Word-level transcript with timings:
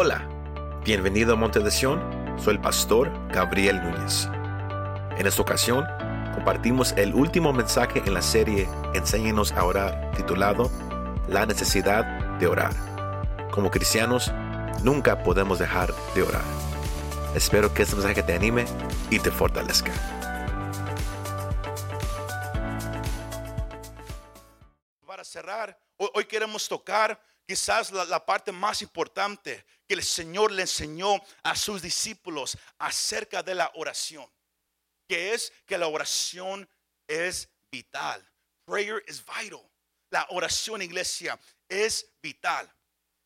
Hola, 0.00 0.28
bienvenido 0.84 1.32
a 1.32 1.36
Monte 1.36 1.58
de 1.58 1.72
Sion, 1.72 1.98
soy 2.38 2.54
el 2.54 2.60
pastor 2.60 3.10
Gabriel 3.32 3.82
Núñez. 3.82 4.28
En 5.18 5.26
esta 5.26 5.42
ocasión, 5.42 5.84
compartimos 6.36 6.92
el 6.92 7.12
último 7.16 7.52
mensaje 7.52 8.00
en 8.06 8.14
la 8.14 8.22
serie 8.22 8.68
Enséñenos 8.94 9.50
a 9.50 9.64
orar, 9.64 10.12
titulado 10.16 10.70
La 11.26 11.46
necesidad 11.46 12.04
de 12.38 12.46
orar. 12.46 12.70
Como 13.50 13.72
cristianos, 13.72 14.30
nunca 14.84 15.24
podemos 15.24 15.58
dejar 15.58 15.92
de 16.14 16.22
orar. 16.22 16.44
Espero 17.34 17.74
que 17.74 17.82
este 17.82 17.96
mensaje 17.96 18.22
te 18.22 18.34
anime 18.34 18.66
y 19.10 19.18
te 19.18 19.32
fortalezca. 19.32 19.90
Para 25.04 25.24
cerrar, 25.24 25.76
hoy, 25.96 26.24
queremos 26.26 26.68
tocar 26.68 27.20
quizás 27.48 27.90
la, 27.90 28.26
parte 28.26 28.52
más 28.52 28.82
importante 28.82 29.64
que 29.86 29.94
el 29.94 30.04
Señor 30.04 30.52
le 30.52 30.62
enseñó 30.62 31.14
a 31.42 31.56
sus 31.56 31.80
discípulos 31.80 32.58
acerca 32.78 33.42
de 33.42 33.54
la 33.54 33.72
oración, 33.74 34.30
que 35.08 35.32
es 35.32 35.50
que 35.64 35.78
la 35.78 35.86
oración 35.88 36.68
es 37.06 37.48
vital. 37.72 38.22
Prayer 38.66 39.02
is 39.08 39.24
vital. 39.24 39.66
La 40.10 40.26
oración, 40.28 40.82
iglesia, 40.82 41.40
es 41.66 42.12
vital. 42.22 42.70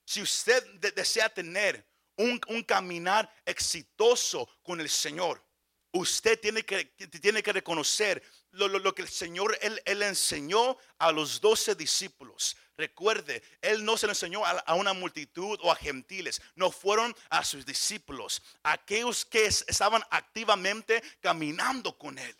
Si 0.07 0.23
usted 0.23 0.65
de- 0.75 0.93
desea 0.93 1.29
tener 1.29 1.85
un, 2.17 2.41
un 2.47 2.63
caminar 2.63 3.29
exitoso 3.45 4.49
con 4.63 4.81
el 4.81 4.89
Señor, 4.89 5.45
usted 5.93 6.39
tiene 6.39 6.65
que, 6.65 6.85
tiene 6.85 7.43
que 7.43 7.53
reconocer 7.53 8.23
lo, 8.53 8.69
lo- 8.69 8.79
lo 8.79 8.95
que 8.95 9.03
el 9.03 9.09
Señor 9.09 9.59
él, 9.61 9.81
él 9.85 10.03
enseñó 10.03 10.77
a 10.99 11.11
los 11.13 11.41
doce 11.41 11.75
discípulos. 11.75 12.57
Recuerde, 12.77 13.43
Él 13.61 13.85
no 13.85 13.97
se 13.99 14.07
lo 14.07 14.13
enseñó 14.13 14.45
a, 14.47 14.51
a 14.53 14.75
una 14.75 14.93
multitud 14.95 15.59
o 15.63 15.71
a 15.71 15.77
gentiles, 15.77 16.41
no 16.57 16.71
fueron 16.71 17.15
a 17.29 17.45
sus 17.45 17.67
discípulos, 17.67 18.43
aquellos 18.63 19.25
que 19.27 19.45
es- 19.45 19.65
estaban 19.69 20.03
activamente 20.11 21.03
caminando 21.21 21.97
con 21.99 22.19
Él. 22.19 22.35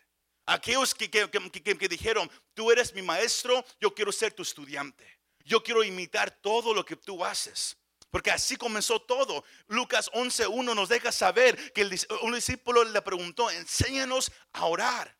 Aquellos 0.45 0.93
que, 0.95 1.09
que- 1.09 1.29
que- 1.29 1.77
que- 1.77 1.87
dijeron, 1.87 2.29
tú 2.53 2.71
eres 2.71 2.93
mi 2.93 3.01
maestro, 3.01 3.63
yo 3.79 3.93
quiero 3.93 4.11
ser 4.11 4.33
tu 4.33 4.41
estudiante. 4.41 5.07
Yo 5.45 5.61
quiero 5.63 5.83
imitar 5.83 6.31
todo 6.41 6.73
lo 6.73 6.83
que 6.83 6.95
tú 6.95 7.23
haces. 7.23 7.77
Porque 8.09 8.31
así 8.31 8.55
comenzó 8.57 8.99
todo. 9.01 9.43
Lucas 9.67 10.09
11.1 10.13 10.75
nos 10.75 10.89
deja 10.89 11.11
saber 11.11 11.71
que 11.73 11.83
un 12.21 12.33
discípulo 12.33 12.83
le 12.83 13.01
preguntó, 13.01 13.49
enséñanos 13.51 14.31
a 14.51 14.65
orar. 14.65 15.15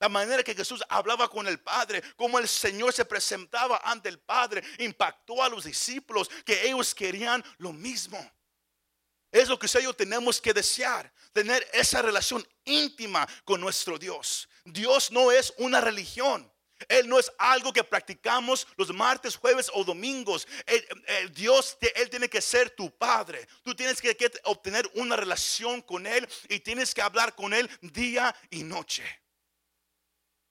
La 0.00 0.08
manera 0.08 0.44
que 0.44 0.54
Jesús 0.54 0.82
hablaba 0.88 1.28
con 1.28 1.46
el 1.48 1.58
Padre, 1.58 2.02
cómo 2.16 2.38
el 2.38 2.48
Señor 2.48 2.92
se 2.92 3.04
presentaba 3.04 3.80
ante 3.84 4.08
el 4.08 4.18
Padre, 4.18 4.62
impactó 4.78 5.42
a 5.42 5.48
los 5.48 5.64
discípulos 5.64 6.30
que 6.44 6.68
ellos 6.68 6.94
querían 6.94 7.44
lo 7.58 7.72
mismo. 7.72 8.18
Es 9.30 9.48
lo 9.48 9.58
que 9.58 9.66
usted 9.66 9.80
yo 9.80 9.92
tenemos 9.92 10.40
que 10.40 10.54
desear, 10.54 11.12
tener 11.32 11.68
esa 11.72 12.00
relación 12.00 12.46
íntima 12.64 13.26
con 13.44 13.60
nuestro 13.60 13.98
Dios. 13.98 14.48
Dios 14.64 15.10
no 15.10 15.30
es 15.32 15.52
una 15.58 15.80
religión. 15.80 16.50
Él 16.86 17.08
no 17.08 17.18
es 17.18 17.30
algo 17.38 17.72
que 17.72 17.82
practicamos 17.82 18.66
los 18.76 18.94
martes, 18.94 19.36
jueves 19.36 19.68
o 19.74 19.82
domingos. 19.82 20.46
El 21.06 21.34
Dios, 21.34 21.76
Él 21.96 22.08
tiene 22.08 22.28
que 22.28 22.40
ser 22.40 22.70
tu 22.70 22.96
Padre. 22.96 23.48
Tú 23.64 23.74
tienes 23.74 24.00
que 24.00 24.16
obtener 24.44 24.88
una 24.94 25.16
relación 25.16 25.82
con 25.82 26.06
Él 26.06 26.26
y 26.48 26.60
tienes 26.60 26.94
que 26.94 27.02
hablar 27.02 27.34
con 27.34 27.52
Él 27.52 27.68
día 27.80 28.34
y 28.50 28.62
noche. 28.62 29.04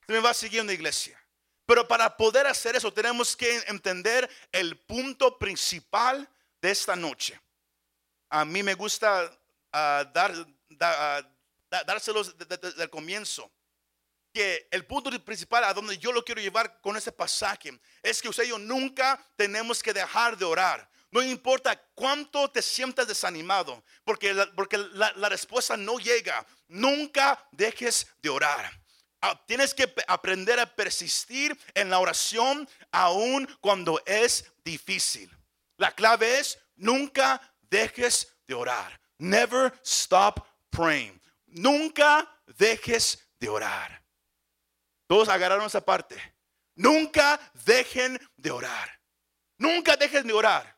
Me 0.08 0.20
va 0.20 0.34
siguiendo, 0.34 0.72
iglesia. 0.72 1.22
Pero 1.66 1.86
para 1.88 2.16
poder 2.16 2.48
hacer 2.48 2.76
eso 2.78 2.94
tenemos 2.94 3.36
que 3.36 3.58
entender 3.68 4.30
el 4.54 4.78
punto 4.78 5.38
principal 5.38 6.28
de 6.62 6.72
esta 6.72 6.96
noche. 6.96 7.40
A 8.30 8.46
mí 8.46 8.64
me 8.64 8.74
gusta 8.74 9.30
ah, 9.74 10.10
dar, 10.14 10.34
da- 10.70 11.18
ah, 11.18 11.84
dárselos 11.86 12.38
desde 12.38 12.58
de- 12.58 12.84
el 12.84 12.90
comienzo. 12.90 13.52
Que 14.34 14.68
el 14.72 14.86
punto 14.86 15.10
principal 15.26 15.64
a 15.66 15.74
donde 15.74 15.98
yo 15.98 16.12
lo 16.12 16.24
quiero 16.24 16.40
llevar 16.40 16.80
con 16.80 16.96
ese 16.96 17.12
pasaje 17.12 17.78
es 18.02 18.22
que 18.22 18.30
usted 18.30 18.44
y 18.44 18.50
yo 18.50 18.60
nunca 18.60 19.20
tenemos 19.36 19.84
que 19.84 19.92
dejar 19.94 20.38
de 20.38 20.46
orar. 20.46 20.90
No 21.12 21.22
importa 21.24 21.76
cuánto 21.96 22.50
te 22.50 22.62
sientas 22.62 23.08
desanimado, 23.08 23.84
porque 24.04 24.34
porque 24.56 24.78
la 24.78 25.30
respuesta 25.30 25.76
no 25.76 25.98
llega. 26.00 26.46
Nunca 26.68 27.46
dejes 27.52 28.08
de 28.22 28.30
orar. 28.30 28.72
Ah, 29.22 29.42
Tienes 29.46 29.74
que 29.74 29.92
aprender 30.08 30.60
a 30.60 30.76
persistir 30.76 31.58
en 31.74 31.90
la 31.90 32.00
oración 32.00 32.70
aun 32.92 33.48
cuando 33.62 34.02
es 34.06 34.52
difícil. 34.64 35.30
La 35.78 35.92
clave 35.92 36.40
es 36.40 36.60
nunca 36.76 37.42
dejes 37.62 38.36
de 38.46 38.54
orar. 38.54 39.00
Never 39.18 39.74
stop 39.84 40.46
praying. 40.70 41.20
Nunca 41.48 42.30
dejes 42.58 43.28
de 43.40 43.50
orar. 43.50 44.04
Todos 45.08 45.30
agarraron 45.30 45.66
esa 45.66 45.84
parte. 45.84 46.16
Nunca 46.76 47.40
dejen 47.66 48.20
de 48.36 48.52
orar. 48.52 49.02
Nunca 49.58 49.96
dejen 49.96 50.28
de 50.28 50.34
orar. 50.34 50.78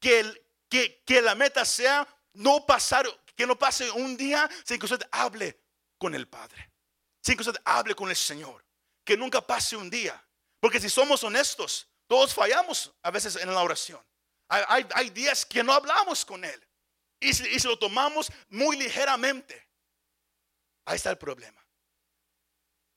Que, 0.00 0.44
que 0.70 1.22
la 1.22 1.34
meta 1.34 1.64
sea 1.64 2.06
no 2.32 2.64
pasar, 2.64 3.06
que 3.34 3.46
no 3.46 3.58
pase 3.58 3.90
un 3.90 4.16
día 4.16 4.48
sin 4.64 4.78
que 4.78 4.86
usted 4.86 5.06
hable 5.10 5.60
con 5.98 6.14
el 6.14 6.28
Padre. 6.28 6.70
Que 7.36 7.52
hable 7.64 7.94
con 7.94 8.10
el 8.10 8.16
Señor. 8.16 8.64
Que 9.04 9.16
nunca 9.16 9.40
pase 9.40 9.76
un 9.76 9.90
día. 9.90 10.22
Porque 10.60 10.80
si 10.80 10.88
somos 10.88 11.22
honestos, 11.22 11.88
todos 12.06 12.34
fallamos 12.34 12.92
a 13.02 13.10
veces 13.10 13.36
en 13.36 13.52
la 13.52 13.62
oración. 13.62 14.04
Hay, 14.48 15.10
días 15.10 15.44
que 15.44 15.62
no 15.62 15.72
hablamos 15.72 16.24
con 16.24 16.44
Él. 16.44 16.66
Y 17.20 17.34
si, 17.34 17.58
lo 17.68 17.78
tomamos 17.78 18.32
muy 18.48 18.76
ligeramente. 18.76 19.68
Ahí 20.86 20.96
está 20.96 21.10
el 21.10 21.18
problema. 21.18 21.64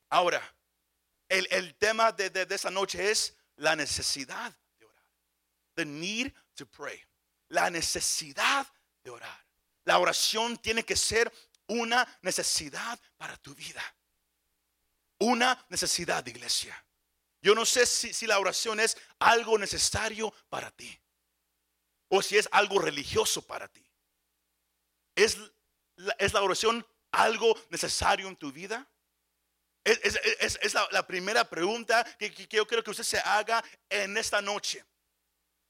Ahora, 0.09 0.41
el, 1.27 1.47
el 1.51 1.75
tema 1.75 2.11
de, 2.11 2.29
de, 2.29 2.45
de 2.45 2.55
esa 2.55 2.71
noche 2.71 3.11
es 3.11 3.35
la 3.57 3.75
necesidad 3.75 4.57
de 4.79 4.85
orar. 4.85 5.05
The 5.75 5.85
need 5.85 6.33
to 6.55 6.65
pray. 6.65 7.03
La 7.49 7.69
necesidad 7.69 8.65
de 9.03 9.11
orar. 9.11 9.45
La 9.83 9.99
oración 9.99 10.57
tiene 10.57 10.83
que 10.83 10.95
ser 10.95 11.31
una 11.67 12.07
necesidad 12.21 12.99
para 13.17 13.35
tu 13.37 13.53
vida. 13.55 13.83
Una 15.21 15.63
necesidad, 15.69 16.25
iglesia. 16.25 16.83
Yo 17.43 17.53
no 17.53 17.63
sé 17.63 17.85
si, 17.85 18.25
la 18.25 18.39
oración 18.39 18.79
es 18.79 18.97
algo 19.19 19.57
necesario 19.57 20.33
para 20.49 20.71
ti 20.71 20.99
o 22.09 22.23
si 22.23 22.37
es 22.37 22.49
algo 22.51 22.79
religioso 22.79 23.43
para 23.43 23.67
ti. 23.67 23.85
¿Es 25.15 25.37
la, 25.95 26.41
oración 26.41 26.85
algo 27.11 27.55
necesario 27.69 28.27
en 28.27 28.35
tu 28.35 28.51
vida? 28.51 28.87
Es, 29.83 30.73
la, 30.73 31.05
primera 31.05 31.47
pregunta 31.47 32.03
que 32.17 32.31
yo 32.49 32.65
quiero 32.65 32.83
que 32.83 32.89
usted 32.89 33.03
se 33.03 33.19
haga 33.19 33.63
en 33.89 34.17
esta 34.17 34.41
noche. 34.41 34.83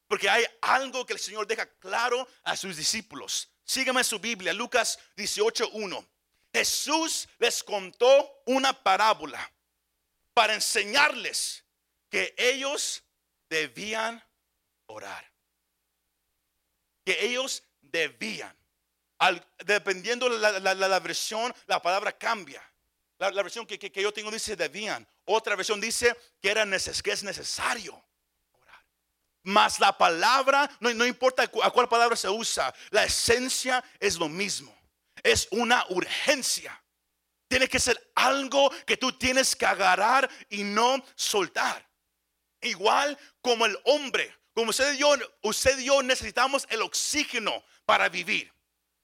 Porque 0.08 0.30
hay 0.30 0.46
algo 0.62 1.06
que 1.06 1.14
el 1.14 1.20
Señor 1.20 1.46
deja 1.46 1.66
claro 1.78 2.26
a 2.44 2.56
sus 2.56 2.78
discípulos. 2.78 3.50
Sígueme 3.66 4.02
su 4.06 4.18
Biblia, 4.18 4.54
Lucas 4.54 4.98
18.1. 5.18 6.08
Jesús 6.54 7.28
les 7.40 7.64
contó 7.64 8.42
una 8.46 8.74
parábola 8.84 9.52
para 10.34 10.54
enseñarles 10.54 11.64
que 12.10 12.34
ellos 12.38 13.04
debían 13.50 14.22
orar. 14.88 15.30
Que 17.06 17.26
ellos 17.26 17.64
debían. 17.82 18.56
Dependiendo 19.66 20.28
la, 20.30 20.60
la- 20.60 20.74
la- 20.74 21.00
versión, 21.00 21.54
la 21.68 21.82
palabra 21.82 22.12
cambia. 22.18 22.62
La, 23.18 23.30
versión 23.44 23.66
que, 23.68 23.78
que- 23.78 23.92
que 23.92 24.02
yo 24.02 24.12
tengo 24.12 24.32
dice 24.32 24.56
debían. 24.56 25.08
Otra 25.26 25.56
versión 25.56 25.80
dice 25.80 26.18
que, 26.42 26.50
era 26.50 26.66
neces- 26.66 27.02
que 27.02 27.12
es 27.12 27.24
necesario 27.24 27.94
orar. 28.52 28.84
Mas 29.44 29.80
la 29.80 29.96
palabra, 29.98 30.70
no, 30.80 30.92
no 30.94 31.06
importa 31.06 31.44
a 31.44 31.72
cuál 31.72 31.88
palabra 31.88 32.16
se 32.16 32.30
usa, 32.30 32.74
la 32.90 33.04
esencia 33.06 33.84
es 34.00 34.16
lo 34.18 34.28
mismo. 34.28 34.76
Es 35.24 35.48
una 35.52 35.86
urgencia. 35.90 36.84
Tiene 37.48 37.68
que 37.68 37.80
ser 37.80 38.12
algo 38.16 38.70
que 38.86 38.98
tú 38.98 39.12
tienes 39.12 39.56
que 39.56 39.66
agarrar 39.66 40.30
y 40.50 40.64
no 40.64 41.04
soltar. 41.16 41.88
Igual 42.62 43.18
como 43.42 43.66
el 43.66 43.78
hombre, 43.86 44.36
como 44.54 44.70
usted 44.70 44.94
y 44.94 44.98
yo, 45.00 45.16
usted 45.42 45.78
necesitamos 46.04 46.66
el 46.70 46.82
oxígeno 46.82 47.64
para 47.86 48.08
vivir, 48.10 48.54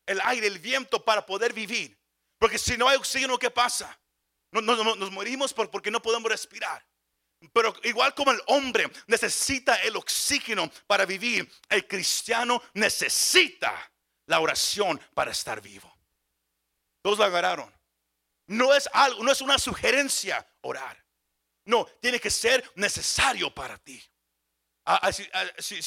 el 0.05 0.21
aire, 0.23 0.47
el 0.47 0.59
viento 0.59 1.03
para 1.03 1.25
poder 1.25 1.53
vivir. 1.53 1.97
Porque 2.39 2.57
si 2.57 2.77
no 2.77 2.87
hay 2.87 2.97
oxígeno, 2.97 3.37
¿qué 3.39 3.49
pasa? 3.49 3.99
No- 4.51 4.61
no- 4.61 4.81
no- 4.83 4.95
nos 4.95 5.11
morimos 5.11 5.53
por- 5.53 5.69
porque 5.69 5.91
no 5.91 6.01
podemos 6.01 6.29
respirar. 6.31 6.85
Pero 7.53 7.75
igual 7.83 8.13
como 8.15 8.31
el 8.31 8.41
hombre 8.47 8.89
necesita 9.07 9.75
el 9.77 9.95
oxígeno 9.95 10.71
para 10.87 11.05
vivir, 11.05 11.51
el 11.69 11.87
cristiano 11.87 12.61
necesita 12.73 13.91
la 14.27 14.39
oración 14.39 14.99
para 15.13 15.31
estar 15.31 15.61
vivo. 15.61 15.96
Todos 17.07 17.19
lo 17.19 17.23
agarraron. 17.23 17.73
No 18.47 18.73
es 18.73 18.89
algo, 18.91 19.23
no 19.23 19.31
es 19.31 19.39
una 19.39 19.57
sugerencia 19.57 20.45
orar. 20.59 21.01
No, 21.63 21.85
tiene 22.01 22.19
que 22.19 22.29
ser 22.29 22.69
necesario 22.75 23.49
para 23.55 23.77
ti. 23.77 24.03
Así, 24.83 25.25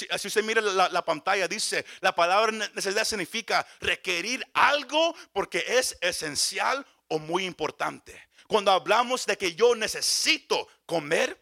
así- 0.09 0.29
usted 0.29 0.43
mira 0.43 0.63
la, 0.63 0.89
la 0.89 1.05
pantalla, 1.05 1.47
dice, 1.47 1.85
la 2.01 2.15
palabra 2.15 2.53
ne- 2.53 2.71
necesidad 2.71 3.05
significa 3.05 3.67
requerir 3.81 4.43
algo 4.55 5.15
porque 5.35 5.63
es 5.69 5.95
esencial 6.01 6.87
o 7.09 7.19
muy 7.19 7.45
importante. 7.45 8.19
Cuando 8.49 8.73
hablamos 8.73 9.27
de 9.27 9.37
que 9.37 9.55
yo 9.55 9.75
necesito 9.75 10.69
comer, 10.87 11.39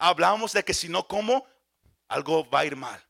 hablamos 0.00 0.52
de 0.52 0.64
que 0.64 0.74
si 0.74 0.88
no 0.88 1.06
como, 1.06 1.46
algo 2.08 2.50
va 2.50 2.58
a 2.60 2.66
ir 2.66 2.74
mal. 2.74 3.00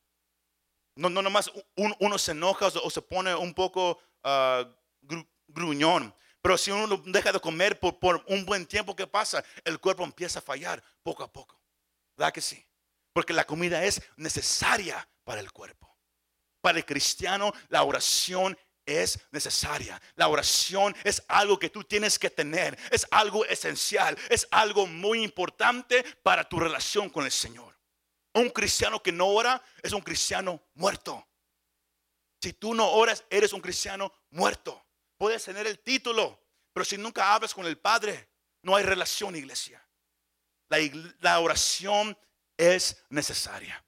No, 0.95 1.09
no 1.09 1.23
nomás 1.23 1.51
un- 1.75 1.97
uno 2.01 2.19
se 2.19 2.33
enoja 2.33 2.67
o 2.67 2.91
se 2.91 3.01
pone 3.01 3.35
un 3.35 3.55
poco 3.55 3.99
gru- 4.23 5.27
gruñón. 5.53 6.15
Pero 6.41 6.59
si 6.59 6.71
uno 6.71 7.03
deja 7.07 7.33
de 7.33 7.41
comer 7.41 7.79
por, 7.79 7.99
por 7.99 8.25
un 8.27 8.45
buen 8.45 8.67
tiempo, 8.67 8.97
¿qué 8.97 9.07
pasa? 9.07 9.45
El 9.65 9.79
cuerpo 9.79 10.05
empieza 10.05 10.41
a 10.41 10.43
fallar 10.43 10.83
poco 11.03 11.23
a 11.23 11.33
poco. 11.33 11.61
¿Verdad 12.17 12.33
que 12.33 12.41
sí? 12.41 12.67
Porque 13.13 13.33
la 13.33 13.45
comida 13.45 13.85
es 13.85 14.03
necesaria 14.17 15.09
para 15.25 15.41
el 15.41 15.53
cuerpo. 15.53 15.97
Para 16.61 16.79
el 16.79 16.85
cristiano, 16.85 17.53
la 17.69 17.83
oración 17.83 18.57
es 18.87 19.21
necesaria. 19.31 20.01
La 20.17 20.29
oración 20.29 20.95
es 21.05 21.23
algo 21.29 21.59
que 21.59 21.71
tú 21.71 21.85
tienes 21.85 22.19
que 22.19 22.31
tener. 22.31 22.79
Es 22.91 23.07
algo 23.11 23.45
esencial. 23.45 24.19
Es 24.29 24.47
algo 24.51 24.87
muy 24.87 25.23
importante 25.23 26.05
para 26.23 26.49
tu 26.49 26.59
relación 26.59 27.09
con 27.09 27.25
el 27.25 27.33
Señor. 27.33 27.79
Un 28.35 28.51
cristiano 28.51 29.03
que 29.03 29.13
no 29.13 29.27
ora 29.29 29.63
es 29.83 29.93
un 29.93 30.01
cristiano 30.01 30.63
muerto. 30.75 31.27
Si 32.41 32.53
tú 32.55 32.75
no 32.75 32.91
oras, 32.91 33.25
eres 33.31 33.53
un 33.53 33.61
cristiano 33.61 34.13
muerto. 34.31 34.85
Puedes 35.23 35.45
tener 35.45 35.69
el 35.69 35.79
título, 35.79 36.37
pero 36.73 36.85
si 36.85 36.99
nunca 36.99 37.33
hablas 37.33 37.55
con 37.55 37.65
el 37.65 37.79
Padre, 37.79 38.29
no 38.63 38.75
hay 38.75 38.83
relación, 38.83 39.37
iglesia. 39.37 39.81
La, 41.21 41.39
oración 41.39 42.19
es 42.57 43.05
necesaria. 43.09 43.85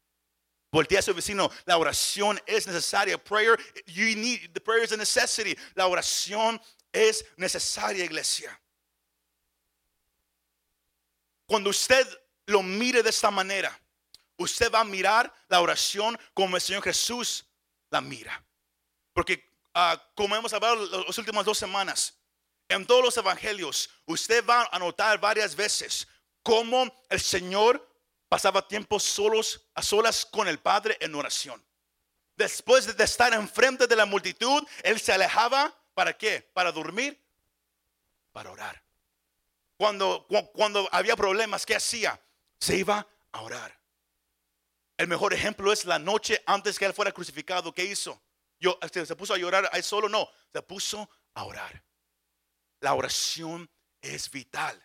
Voltea 0.71 1.01
a 1.01 1.03
su 1.03 1.13
vecino, 1.13 1.51
la 1.65 1.77
oración 1.77 2.41
es 2.47 2.69
necesaria. 2.69 3.19
Prayer, 3.19 3.59
you 3.87 4.15
need, 4.15 4.53
the 4.53 4.61
prayer 4.61 4.85
is 4.85 4.93
a 4.93 4.97
necessity. 4.97 5.59
La 5.75 5.89
oración 5.89 6.63
es 6.93 7.27
necesaria, 7.37 8.05
iglesia. 8.05 8.57
Cuando 11.47 11.71
usted 11.71 12.07
lo 12.47 12.63
mire 12.63 13.03
de 13.03 13.11
esta 13.11 13.33
manera, 13.33 13.77
usted 14.37 14.71
va 14.71 14.83
a 14.83 14.85
mirar 14.85 15.35
la 15.49 15.61
oración 15.61 16.17
como 16.33 16.55
el 16.55 16.63
Señor 16.63 16.85
Jesús 16.85 17.45
la 17.91 18.01
mira. 18.01 18.41
Porque 19.13 19.54
ah, 19.75 20.01
como 20.15 20.35
hemos 20.37 20.53
hablado 20.53 20.77
las 21.05 21.19
últimas 21.19 21.45
dos 21.45 21.59
semanas, 21.59 22.15
en 22.69 22.87
todos 22.87 23.05
los 23.05 23.17
evangelios, 23.17 23.91
usted 24.07 24.45
va 24.47 24.69
a 24.73 24.79
notar 24.79 25.19
varias 25.21 25.55
veces 25.55 26.09
cómo 26.43 26.95
el 27.11 27.21
Señor 27.21 27.87
pasaba 28.29 28.67
tiempo 28.67 28.99
solos, 28.99 29.61
a 29.75 29.83
solas 29.83 30.25
con 30.27 30.49
el 30.49 30.59
Padre 30.59 30.97
en 31.01 31.15
oración. 31.15 31.63
Después 32.37 32.97
de 32.97 33.05
estar 33.05 33.33
enfrente 33.33 33.87
de 33.87 33.95
la 33.95 34.07
multitud, 34.07 34.67
Él 34.83 34.99
se 34.99 35.13
alejaba. 35.13 35.73
¿Para 35.95 36.17
qué? 36.17 36.43
Para 36.53 36.73
dormir, 36.73 37.23
para 38.33 38.51
orar. 38.51 38.83
Cuando, 39.77 40.27
cu- 40.27 40.51
cuando 40.53 40.89
había 40.91 41.15
problemas, 41.15 41.65
¿qué 41.65 41.77
hacía? 41.77 42.21
Se 42.59 42.77
iba 42.77 43.07
a 43.31 43.41
orar. 43.41 43.79
El 44.97 45.07
mejor 45.07 45.33
ejemplo 45.35 45.73
es 45.73 45.85
la 45.85 46.01
noche 46.01 46.43
antes 46.47 46.79
que 46.79 46.87
Él 46.87 46.95
fuera 46.95 47.13
crucificado. 47.13 47.73
¿Qué 47.73 47.85
hizo? 47.85 48.21
Yo, 48.59 48.79
este, 48.83 49.05
¿Se 49.05 49.17
puso 49.17 49.35
a 49.35 49.39
llorar 49.39 49.69
ahí 49.73 49.83
solo? 49.83 50.09
No, 50.09 50.29
se 50.53 50.63
puso 50.63 51.09
a 51.35 51.45
orar. 51.45 51.85
La 52.81 52.95
oración 52.95 53.71
es 54.01 54.31
vital. 54.31 54.81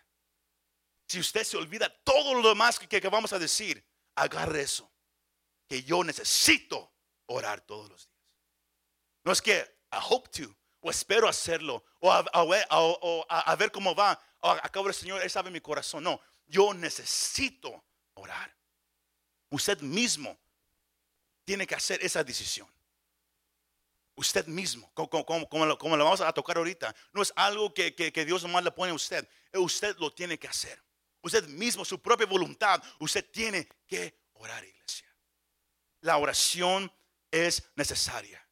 Si 1.06 1.18
usted 1.18 1.44
se 1.44 1.56
olvida 1.56 1.88
todo 2.04 2.34
lo 2.34 2.48
demás 2.48 2.78
que, 2.78 3.00
que 3.00 3.08
vamos 3.08 3.32
a 3.32 3.38
decir, 3.38 3.84
agarre 4.14 4.62
eso. 4.62 4.90
Que 5.68 5.82
yo 5.82 6.04
necesito 6.04 6.92
orar 7.26 7.60
todos 7.60 7.88
los 7.90 8.06
días. 8.06 8.20
No 9.24 9.32
es 9.32 9.42
que 9.42 9.80
I 9.92 9.98
hope 10.08 10.28
to, 10.30 10.56
o 10.80 10.90
espero 10.90 11.28
hacerlo, 11.28 11.84
o 12.00 12.12
a, 12.12 13.56
ver 13.56 13.70
cómo 13.70 13.94
va. 13.94 14.20
O 14.40 14.50
acabo 14.50 14.88
el 14.88 14.94
Señor, 14.94 15.22
Él 15.22 15.30
sabe 15.30 15.50
mi 15.50 15.60
corazón. 15.60 16.04
No, 16.04 16.20
yo 16.46 16.72
necesito 16.74 17.84
orar. 18.14 18.54
Usted 19.50 19.80
mismo 19.80 20.38
tiene 21.44 21.66
que 21.66 21.74
hacer 21.74 22.02
esa 22.04 22.22
decisión. 22.24 22.68
Usted 24.20 24.46
mismo, 24.48 24.92
como, 24.92 25.64
lo, 25.64 25.78
vamos 25.78 26.20
a 26.20 26.30
tocar 26.34 26.58
ahorita, 26.58 26.94
no 27.14 27.22
es 27.22 27.32
algo 27.36 27.72
que, 27.72 28.12
Dios 28.26 28.42
nomás 28.42 28.62
le 28.62 28.70
pone 28.70 28.92
a 28.92 28.94
usted. 28.94 29.26
Usted 29.54 29.96
lo 29.96 30.12
tiene 30.12 30.38
que 30.38 30.46
hacer. 30.46 30.78
Usted 31.22 31.48
mismo, 31.48 31.86
su 31.86 32.02
propia 32.02 32.26
voluntad, 32.26 32.82
usted 32.98 33.24
tiene 33.30 33.66
que 33.86 34.14
orar, 34.34 34.62
iglesia. 34.62 35.08
La 36.02 36.18
oración 36.18 36.92
es 37.30 37.62
necesaria. 37.76 38.46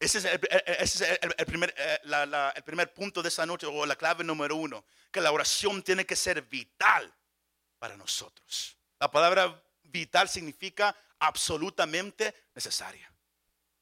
Ese 0.00 0.20
es 0.20 1.00
eh, 1.02 1.20
el 1.36 2.62
primer 2.64 2.94
punto 2.94 3.20
de 3.20 3.28
esta 3.28 3.44
noche, 3.44 3.66
o 3.66 3.84
la 3.84 3.96
clave 3.96 4.24
número 4.24 4.56
uno, 4.56 4.86
que 5.12 5.20
la 5.20 5.32
oración 5.32 5.82
tiene 5.82 6.06
que 6.06 6.16
ser 6.16 6.40
vital 6.40 7.14
para 7.78 7.94
nosotros. 7.94 8.78
La 8.98 9.10
palabra 9.10 9.62
vital 9.82 10.30
significa 10.30 10.96
absolutamente 11.18 12.46
necesaria. 12.54 13.13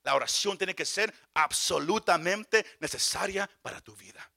La 0.02 0.14
oración 0.14 0.58
tiene 0.58 0.74
que 0.74 0.84
ser 0.84 1.14
absolutamente 1.34 2.66
necesaria 2.80 3.48
para 3.62 3.80
tu 3.80 3.94
vida. 3.94 4.30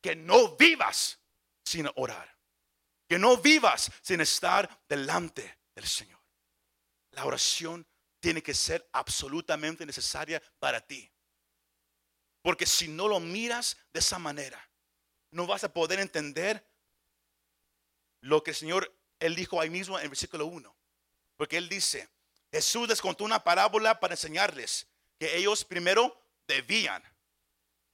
Que 0.00 0.16
no 0.16 0.56
vivas 0.56 1.18
sin 1.64 1.88
orar. 1.96 2.36
Que 3.08 3.18
no 3.18 3.36
vivas 3.36 3.90
sin 4.02 4.20
estar 4.20 4.84
delante 4.88 5.60
del 5.74 5.86
Señor. 5.86 6.20
La 7.12 7.24
oración 7.24 7.86
tiene 8.20 8.42
que 8.42 8.54
ser 8.54 8.88
absolutamente 8.92 9.86
necesaria 9.86 10.42
para 10.58 10.80
ti. 10.80 11.10
Porque 12.42 12.66
si 12.66 12.88
no 12.88 13.08
lo 13.08 13.20
miras 13.20 13.76
de 13.92 14.00
esa 14.00 14.18
manera, 14.18 14.68
no 15.30 15.46
vas 15.46 15.64
a 15.64 15.72
poder 15.72 16.00
entender 16.00 16.66
lo 18.20 18.42
que 18.42 18.50
el 18.50 18.56
Señor, 18.56 18.92
Él 19.20 19.36
dijo 19.36 19.60
ahí 19.60 19.70
mismo 19.70 19.98
en 19.98 20.08
versículo 20.08 20.46
1. 20.46 20.76
Porque 21.36 21.56
Él 21.56 21.68
dice, 21.68 22.08
Jesús 22.50 22.88
les 22.88 23.00
contó 23.00 23.24
una 23.24 23.42
parábola 23.42 24.00
para 24.00 24.14
enseñarles 24.14 24.86
que 25.18 25.36
ellos 25.36 25.64
primero 25.64 26.18
debían, 26.46 27.02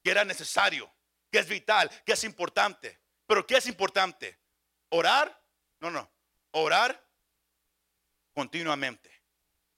que 0.02 0.10
era 0.10 0.24
necesario, 0.24 0.92
que 1.30 1.38
es 1.38 1.48
vital, 1.48 1.90
que 2.04 2.12
es 2.12 2.24
importante. 2.24 3.00
Pero 3.26 3.46
¿qué 3.46 3.56
es 3.56 3.66
importante? 3.66 4.38
Orar, 4.90 5.42
no, 5.80 5.90
no, 5.90 6.10
orar 6.52 7.04
continuamente. 8.32 9.10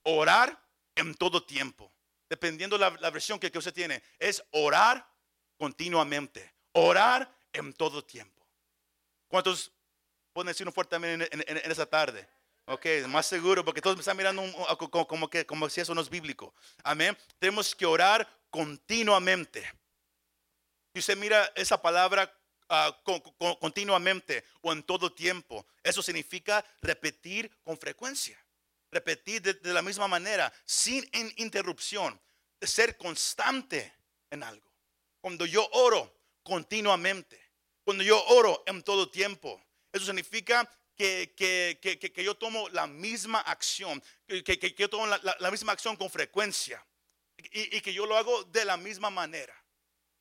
Orar 0.03 0.61
en 0.95 1.15
todo 1.15 1.45
tiempo. 1.45 1.93
Dependiendo 2.29 2.77
la, 2.77 2.91
la 3.01 3.11
versión 3.11 3.39
que, 3.39 3.51
que 3.51 3.59
usted 3.59 3.73
tiene, 3.73 4.03
es 4.19 4.43
orar 4.51 5.09
continuamente. 5.57 6.55
Orar 6.73 7.33
en 7.53 7.73
todo 7.73 8.05
tiempo. 8.05 8.47
¿Cuántos 9.29 9.73
pueden 10.33 10.49
decir 10.49 10.67
un 10.67 10.73
fuerte 10.73 10.97
en 10.97 11.23
esa 11.71 11.87
tarde? 11.87 12.29
Ok, 12.69 12.85
más 13.09 13.27
seguro, 13.27 13.65
porque 13.65 13.81
todos 13.81 13.97
me 13.97 14.01
están 14.01 14.17
mirando 14.17 14.43
como, 15.07 15.31
que, 15.31 15.47
como 15.47 15.69
si 15.69 15.81
eso 15.81 15.95
no 15.95 16.01
es 16.01 16.11
bíblico. 16.11 16.53
Amén. 16.83 17.17
Tenemos 17.39 17.75
que 17.77 17.87
orar 17.87 18.29
continuamente. 18.51 19.63
Si 20.93 20.99
usted 20.99 21.17
mira 21.17 21.53
esa 21.55 21.81
palabra 21.81 22.33
ah, 22.69 22.99
con- 23.05 23.21
con- 23.21 23.55
continuamente 23.57 24.45
o 24.63 24.73
en 24.73 24.83
todo 24.83 25.13
tiempo, 25.13 25.65
eso 25.85 26.03
significa 26.03 26.65
repetir 26.83 27.51
con 27.63 27.79
frecuencia. 27.79 28.37
Repetir 28.91 29.43
de, 29.43 29.73
la 29.73 29.83
misma 29.83 30.09
manera, 30.09 30.53
sin 30.65 31.09
in- 31.13 31.33
interrupción, 31.37 32.21
ser 32.61 32.97
constante 32.97 33.95
en 34.31 34.43
algo. 34.43 34.73
Cuando 35.21 35.47
yo 35.47 35.69
oro 35.73 36.13
continuamente, 36.43 37.41
cuando 37.85 38.03
yo 38.03 38.21
oro 38.27 38.65
en 38.67 38.83
todo 38.83 39.09
tiempo, 39.09 39.63
eso 39.93 40.07
significa 40.07 40.69
que, 40.97 41.35
que- 41.37 41.79
que- 41.81 41.99
que- 42.13 42.25
yo 42.25 42.35
tomo 42.35 42.69
la 42.71 42.87
misma 42.87 43.41
acción, 43.41 44.03
que, 44.27 44.75
yo 44.77 44.89
tomo 44.89 45.07
la, 45.07 45.21
la- 45.39 45.51
misma 45.51 45.73
acción 45.73 45.97
con 45.97 46.11
frecuencia 46.11 46.85
y, 47.53 47.77
y 47.77 47.81
que 47.81 47.93
yo 47.93 48.07
lo 48.07 48.17
hago 48.17 48.45
de 48.45 48.65
la 48.65 48.77
misma 48.77 49.11
manera. 49.11 49.55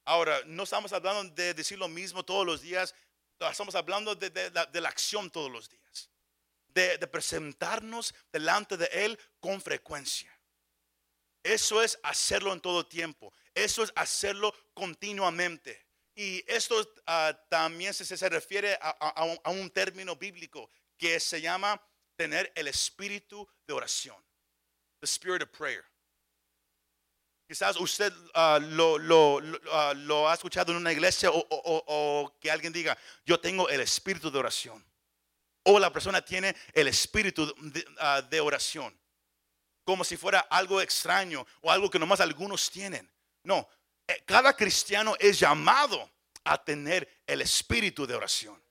Ahora, 0.04 0.40
no 0.46 0.64
estamos 0.64 0.92
hablando 0.94 1.34
de 1.34 1.54
decir 1.54 1.80
lo 1.80 1.88
mismo 1.88 2.24
todos 2.24 2.46
los 2.46 2.62
días, 2.62 2.94
estamos 3.40 3.74
hablando 3.74 4.14
de, 4.16 4.30
de 4.30 4.52
la, 4.52 4.66
de 4.66 4.82
la 4.82 4.90
acción 4.90 5.32
todos 5.32 5.50
los 5.50 5.70
días, 5.70 6.10
de 6.68 6.98
presentarnos 7.08 8.14
delante 8.32 8.76
de 8.78 8.86
Él 8.92 9.20
con 9.40 9.62
frecuencia. 9.62 10.32
Eso 11.42 11.82
es 11.82 11.98
hacerlo 12.04 12.52
en 12.54 12.60
todo 12.60 12.86
tiempo, 12.86 13.32
eso 13.54 13.84
es 13.84 13.94
hacerlo 13.96 14.54
continuamente. 14.74 15.85
Y 16.16 16.44
esto 16.48 16.76
ah, 17.08 17.38
también 17.50 17.94
se, 17.94 18.06
se 18.06 18.30
refiere 18.30 18.78
a, 18.82 18.90
a- 19.44 19.50
un, 19.52 19.70
término 19.70 20.16
bíblico 20.16 20.70
que 20.98 21.20
se 21.20 21.42
llama 21.42 21.82
tener 22.16 22.52
el 22.56 22.68
espíritu 22.70 23.48
de 23.68 23.74
oración, 23.74 24.16
the 25.02 25.06
spirit 25.06 25.42
of 25.44 25.50
prayer. 25.50 25.84
Quizás 27.48 27.76
usted 27.78 28.12
ah, 28.34 28.60
lo, 28.62 28.98
lo- 28.98 29.40
lo, 29.40 29.60
ah, 29.74 29.94
lo 29.94 30.28
ha 30.30 30.34
escuchado 30.34 30.72
en 30.72 30.78
una 30.78 30.92
iglesia 30.92 31.30
o, 31.30 31.38
o- 31.50 31.84
o- 31.88 32.40
que 32.40 32.50
alguien 32.50 32.72
diga, 32.74 32.98
yo 33.26 33.40
tengo 33.40 33.68
el 33.70 33.82
espíritu 33.82 34.32
de 34.32 34.40
oración. 34.40 34.84
o 35.68 35.80
la 35.80 35.92
persona 35.92 36.24
tiene 36.24 36.56
el 36.74 36.88
espíritu 36.88 37.54
de, 37.60 37.86
de 38.30 38.40
oración. 38.40 38.96
Como 39.84 40.04
si 40.04 40.16
fuera 40.16 40.40
algo 40.50 40.80
extraño 40.80 41.46
o 41.62 41.72
algo 41.72 41.90
que 41.90 42.00
nomás 42.00 42.20
algunos 42.20 42.70
tienen. 42.72 43.12
No, 43.44 43.68
cada 44.26 44.56
cristiano 44.56 45.16
es 45.20 45.40
llamado 45.40 46.12
a 46.44 46.64
tener 46.64 47.22
el 47.26 47.42
espíritu 47.42 48.06
de 48.06 48.16
oración. 48.16 48.62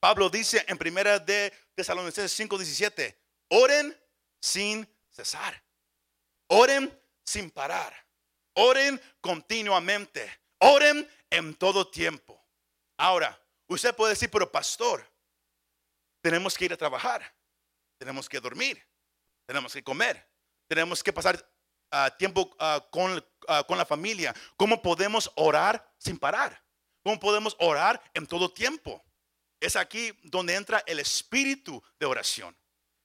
Pablo 0.00 0.30
dice 0.30 0.64
en 0.68 0.78
primera 0.78 1.18
de 1.18 1.52
Tesalonicenses 1.74 2.32
5:17, 2.38 3.16
oren 3.48 3.96
sin 4.40 4.88
cesar. 5.10 5.62
Oren 6.48 6.92
sin 7.24 7.50
parar. 7.50 7.92
Oren 8.54 9.00
continuamente. 9.20 10.40
Oren 10.58 11.08
en 11.30 11.54
todo 11.54 11.88
tiempo. 11.88 12.42
Ahora, 12.96 13.38
usted 13.66 13.94
puede 13.94 14.14
decir, 14.14 14.30
pero 14.30 14.50
pastor, 14.50 15.04
tenemos 16.22 16.56
que 16.56 16.64
ir 16.64 16.72
a 16.72 16.76
trabajar, 16.76 17.34
tenemos 17.98 18.28
que 18.28 18.40
dormir, 18.40 18.82
tenemos 19.44 19.72
que 19.72 19.84
comer, 19.84 20.26
tenemos 20.66 21.02
que 21.02 21.12
pasar 21.12 21.46
ah, 21.90 22.10
tiempo 22.16 22.54
ah, 22.58 22.86
con, 22.90 23.22
ah, 23.48 23.64
con 23.66 23.78
la 23.78 23.86
familia. 23.86 24.34
¿Cómo 24.56 24.82
podemos 24.82 25.30
orar 25.36 25.92
sin 25.98 26.18
parar? 26.18 26.62
¿Cómo 27.02 27.20
podemos 27.20 27.56
orar 27.58 28.02
en 28.14 28.26
todo 28.26 28.52
tiempo? 28.52 29.04
Es 29.60 29.76
aquí 29.76 30.12
donde 30.24 30.54
entra 30.54 30.82
el 30.86 30.98
espíritu 30.98 31.82
de 31.98 32.06
oración. 32.06 32.56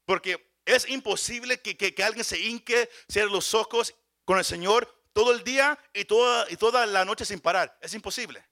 Porque 0.06 0.52
es 0.66 0.88
imposible 0.90 1.62
que, 1.62 1.78
que, 1.78 2.04
alguien 2.04 2.26
se 2.26 2.40
hinque, 2.40 2.90
cierre 3.08 3.30
los 3.30 3.54
ojos 3.54 3.96
con 4.26 4.38
el 4.38 4.46
Señor 4.46 4.92
todo 5.14 5.34
el 5.34 5.44
día 5.44 5.78
y 5.94 6.06
toda, 6.06 6.46
y 6.50 6.56
toda 6.56 6.86
la 6.86 7.06
noche 7.06 7.26
sin 7.26 7.40
parar. 7.40 7.78
Es 7.82 7.94
imposible. 7.94 8.46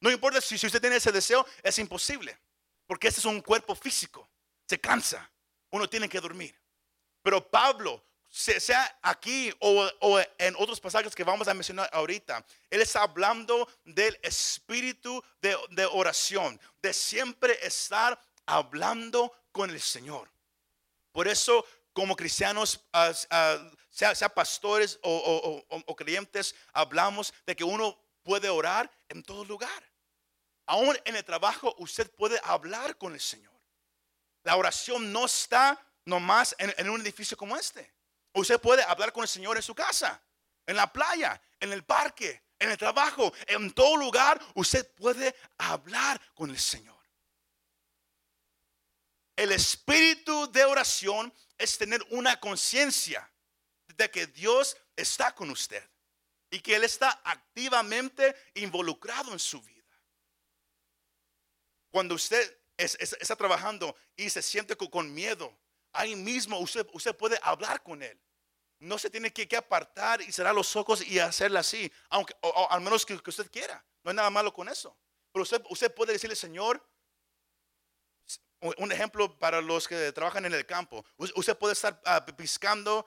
No 0.00 0.10
importa 0.10 0.40
si, 0.40 0.58
si 0.58 0.66
usted 0.66 0.80
tiene 0.80 0.96
ese 0.96 1.12
deseo, 1.12 1.46
es 1.62 1.78
imposible. 1.78 2.38
Porque 2.86 3.08
este 3.08 3.20
es 3.20 3.26
un 3.26 3.40
cuerpo 3.40 3.74
físico. 3.74 4.28
Se 4.68 4.80
cansa. 4.80 5.30
Uno 5.70 5.88
tiene 5.88 6.08
que 6.08 6.20
dormir. 6.20 6.58
Pero 7.22 7.48
Pablo, 7.48 8.04
sea 8.32 8.98
aquí 9.02 9.52
o, 9.60 9.88
o, 10.00 10.20
en 10.38 10.56
otros 10.56 10.80
pasajes 10.80 11.14
que 11.14 11.22
vamos 11.22 11.46
a 11.48 11.54
mencionar 11.54 11.88
ahorita, 11.92 12.44
Él 12.70 12.80
está 12.80 13.02
hablando 13.02 13.68
del 13.84 14.18
espíritu 14.22 15.22
de, 15.42 15.56
de 15.70 15.84
oración, 15.84 16.58
de 16.80 16.94
siempre 16.94 17.58
estar 17.64 18.18
hablando 18.46 19.30
con 19.52 19.68
el 19.68 19.80
Señor. 19.80 20.30
Por 21.12 21.28
eso, 21.28 21.64
como 21.92 22.16
cristianos, 22.16 22.80
uh, 22.94 23.12
sea, 23.90 24.14
sea, 24.14 24.28
pastores 24.30 24.98
o, 25.02 25.62
o, 25.68 25.94
creyentes, 25.96 26.54
hablamos 26.72 27.34
de 27.44 27.54
que 27.54 27.64
uno 27.64 27.98
puede 28.22 28.48
orar 28.48 28.90
en 29.10 29.22
todo 29.22 29.44
lugar. 29.44 29.92
Aún 30.64 30.98
en 31.04 31.16
el 31.16 31.24
trabajo, 31.24 31.74
usted 31.78 32.10
puede 32.12 32.40
hablar 32.44 32.96
con 32.96 33.12
el 33.12 33.20
Señor. 33.20 33.52
La 34.42 34.56
oración 34.56 35.12
no 35.12 35.26
está 35.26 35.78
nomás 36.06 36.56
en, 36.58 36.74
en 36.78 36.88
un 36.88 37.02
edificio 37.02 37.36
como 37.36 37.56
este. 37.58 37.92
Usted 38.34 38.60
puede 38.60 38.82
hablar 38.82 39.12
con 39.12 39.22
el 39.22 39.28
Señor 39.28 39.56
en 39.56 39.62
su 39.62 39.74
casa, 39.74 40.22
en 40.66 40.76
la 40.76 40.92
playa, 40.92 41.40
en 41.60 41.72
el 41.72 41.84
parque, 41.84 42.42
en 42.58 42.70
el 42.70 42.78
trabajo, 42.78 43.32
en 43.46 43.72
todo 43.72 43.96
lugar. 43.96 44.40
Usted 44.54 44.90
puede 44.94 45.34
hablar 45.58 46.20
con 46.34 46.50
el 46.50 46.58
Señor. 46.58 46.92
El 49.36 49.52
espíritu 49.52 50.50
de 50.50 50.64
oración 50.64 51.32
es 51.58 51.76
tener 51.78 52.02
una 52.10 52.38
conciencia 52.38 53.30
de 53.96 54.10
que 54.10 54.26
Dios 54.26 54.76
está 54.96 55.34
con 55.34 55.50
usted 55.50 55.82
y 56.50 56.60
que 56.60 56.76
Él 56.76 56.84
está 56.84 57.20
activamente 57.24 58.34
involucrado 58.54 59.32
en 59.32 59.38
su 59.38 59.60
vida. 59.62 59.82
Cuando 61.90 62.14
usted 62.14 62.58
está 62.76 63.36
trabajando 63.36 63.96
y 64.16 64.30
se 64.30 64.42
siente 64.42 64.76
con, 64.76 65.12
miedo, 65.12 65.58
ahí 65.92 66.16
mismo 66.16 66.58
usted, 66.58 66.86
usted 66.92 67.16
puede 67.16 67.38
hablar 67.42 67.82
con 67.82 68.02
Él. 68.02 68.18
No 68.78 68.98
se 68.98 69.10
tiene 69.10 69.32
que, 69.32 69.56
apartar 69.56 70.20
y 70.22 70.32
cerrar 70.32 70.54
los 70.54 70.74
ojos 70.74 71.06
y 71.06 71.18
hacerle 71.20 71.60
así, 71.60 71.90
aunque 72.08 72.34
al 72.68 72.80
menos 72.80 73.06
que, 73.06 73.14
usted 73.14 73.48
quiera. 73.50 73.84
No 74.02 74.10
hay 74.10 74.16
nada 74.16 74.30
malo 74.30 74.52
con 74.52 74.68
eso. 74.68 74.96
Pero 75.32 75.44
usted, 75.44 75.62
usted 75.70 75.94
puede 75.94 76.14
decirle, 76.14 76.34
Señor, 76.34 76.84
un 78.60 78.92
ejemplo 78.92 79.38
para 79.38 79.60
los 79.60 79.88
que 79.88 80.12
trabajan 80.12 80.44
en 80.44 80.54
el 80.54 80.66
campo. 80.66 81.04
Usted 81.16 81.56
puede 81.56 81.72
estar 81.72 82.00
uh, 82.06 82.36
piscando. 82.36 83.06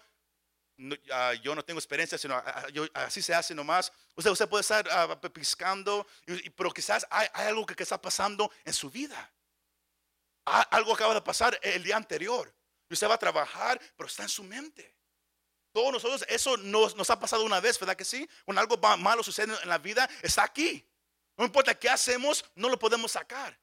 yo 1.41 1.55
no 1.55 1.63
tengo 1.63 1.79
experiencia, 1.79 2.17
sino 2.17 2.41
así 2.93 3.21
se 3.21 3.33
hace 3.33 3.55
nomás. 3.55 3.91
Usted, 4.15 4.31
usted 4.31 4.49
puede 4.49 4.61
estar 4.61 4.85
piscando, 5.33 6.05
pero 6.55 6.71
quizás 6.71 7.07
hay, 7.09 7.27
algo 7.33 7.65
que, 7.65 7.81
está 7.81 8.01
pasando 8.01 8.51
en 8.63 8.73
su 8.73 8.89
vida. 8.89 9.31
algo 10.45 10.93
acaba 10.93 11.13
de 11.13 11.21
pasar 11.21 11.57
el 11.61 11.83
día 11.83 11.95
anterior. 11.95 12.53
Usted 12.95 13.07
va 13.07 13.13
a 13.13 13.19
trabajar, 13.19 13.79
pero 13.95 14.07
está 14.07 14.23
en 14.23 14.29
su 14.29 14.43
mente. 14.43 14.95
Todos 15.71 15.91
nosotros, 15.91 16.25
eso 16.27 16.57
nos, 16.57 16.95
nos 16.95 17.09
ha 17.09 17.19
pasado 17.19 17.43
una 17.43 17.59
vez, 17.59 17.77
¿verdad 17.79 17.95
que 17.95 18.05
sí? 18.05 18.27
Cuando 18.45 18.61
algo 18.61 18.77
malo 18.97 19.21
sucede 19.21 19.53
en 19.61 19.69
la 19.69 19.77
vida, 19.77 20.09
está 20.21 20.43
aquí. 20.43 20.83
No 21.37 21.45
importa 21.45 21.77
qué 21.77 21.89
hacemos, 21.89 22.45
no 22.55 22.69
lo 22.69 22.79
podemos 22.79 23.11
sacar. 23.11 23.59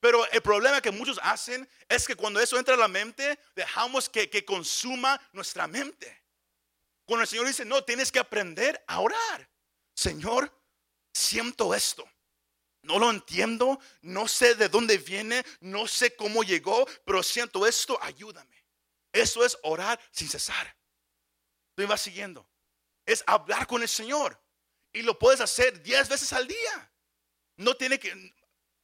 Pero 0.00 0.30
el 0.30 0.42
problema 0.42 0.80
que 0.80 0.90
muchos 0.90 1.18
hacen 1.22 1.68
es 1.88 2.06
que 2.06 2.16
cuando 2.16 2.40
eso 2.40 2.58
entra 2.58 2.74
a 2.74 2.78
la 2.78 2.88
mente, 2.88 3.38
dejamos 3.54 4.08
que, 4.08 4.28
que 4.28 4.44
consuma 4.44 5.20
nuestra 5.32 5.66
mente. 5.66 6.22
Cuando 7.06 7.22
el 7.22 7.28
Señor 7.28 7.46
dice, 7.46 7.64
no, 7.64 7.84
tienes 7.84 8.10
que 8.10 8.18
aprender 8.18 8.82
a 8.86 9.00
orar. 9.00 9.48
Señor, 9.94 10.50
siento 11.12 11.74
esto. 11.74 12.08
No 12.82 12.98
lo 12.98 13.10
entiendo, 13.10 13.78
no 14.02 14.28
sé 14.28 14.54
de 14.54 14.68
dónde 14.68 14.98
viene, 14.98 15.44
no 15.60 15.88
sé 15.88 16.14
cómo 16.14 16.42
llegó, 16.42 16.86
pero 17.06 17.22
siento 17.22 17.66
esto, 17.66 17.98
ayúdame. 18.02 18.53
Eso 19.14 19.44
es 19.44 19.56
orar 19.62 19.98
sin 20.10 20.28
cesar. 20.28 20.76
Tú 21.76 21.86
vas 21.86 22.00
siguiendo. 22.00 22.46
Es 23.06 23.22
hablar 23.26 23.66
con 23.68 23.80
el 23.80 23.88
Señor. 23.88 24.38
Y 24.92 25.02
lo 25.02 25.16
puedes 25.18 25.40
hacer 25.40 25.82
diez 25.82 26.08
veces 26.08 26.32
al 26.32 26.48
día. 26.48 26.92
No 27.56 27.76
tiene 27.76 28.00
que, 28.00 28.34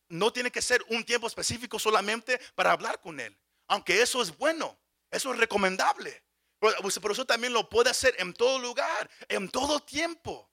no 0.09 0.33
tiene 0.33 0.53
que 0.53 0.63
ser 0.63 0.85
un 0.89 1.05
tiempo 1.05 1.27
específico 1.27 1.81
solamente 1.81 2.41
para 2.55 2.71
hablar 2.71 3.01
con 3.01 3.19
Él. 3.19 3.37
Aunque 3.67 4.01
eso 4.01 4.23
es 4.23 4.37
bueno, 4.37 4.79
eso 5.11 5.33
es 5.33 5.39
recomendable. 5.39 6.25
Pero, 6.61 6.77
eso 6.87 7.27
también 7.27 7.53
lo 7.53 7.69
puede 7.69 7.91
hacer 7.91 8.15
en 8.19 8.33
todo 8.33 8.61
lugar, 8.61 9.11
en 9.29 9.49
todo 9.49 9.81
tiempo. 9.81 10.49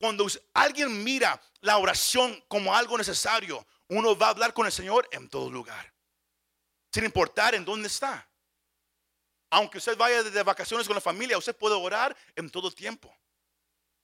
Cuando 0.00 0.26
alguien 0.54 1.04
mira 1.04 1.40
la 1.60 1.78
oración 1.78 2.44
como 2.48 2.74
algo 2.74 2.98
necesario, 2.98 3.64
uno 3.86 4.18
va 4.18 4.26
a 4.26 4.30
hablar 4.30 4.52
con 4.52 4.66
el 4.66 4.72
Señor 4.72 5.08
en 5.12 5.28
todo 5.28 5.48
lugar. 5.50 5.94
Sin 6.92 7.04
importar 7.04 7.54
en 7.54 7.64
dónde 7.64 7.86
está. 7.86 8.28
Aunque 9.52 9.76
usted 9.76 9.98
vaya 9.98 10.22
de 10.22 10.42
vacaciones 10.42 10.86
con 10.86 10.94
la 10.94 11.00
familia, 11.02 11.36
usted 11.36 11.54
puede 11.54 11.74
orar 11.74 12.16
en 12.34 12.48
todo 12.48 12.70
tiempo. 12.70 13.14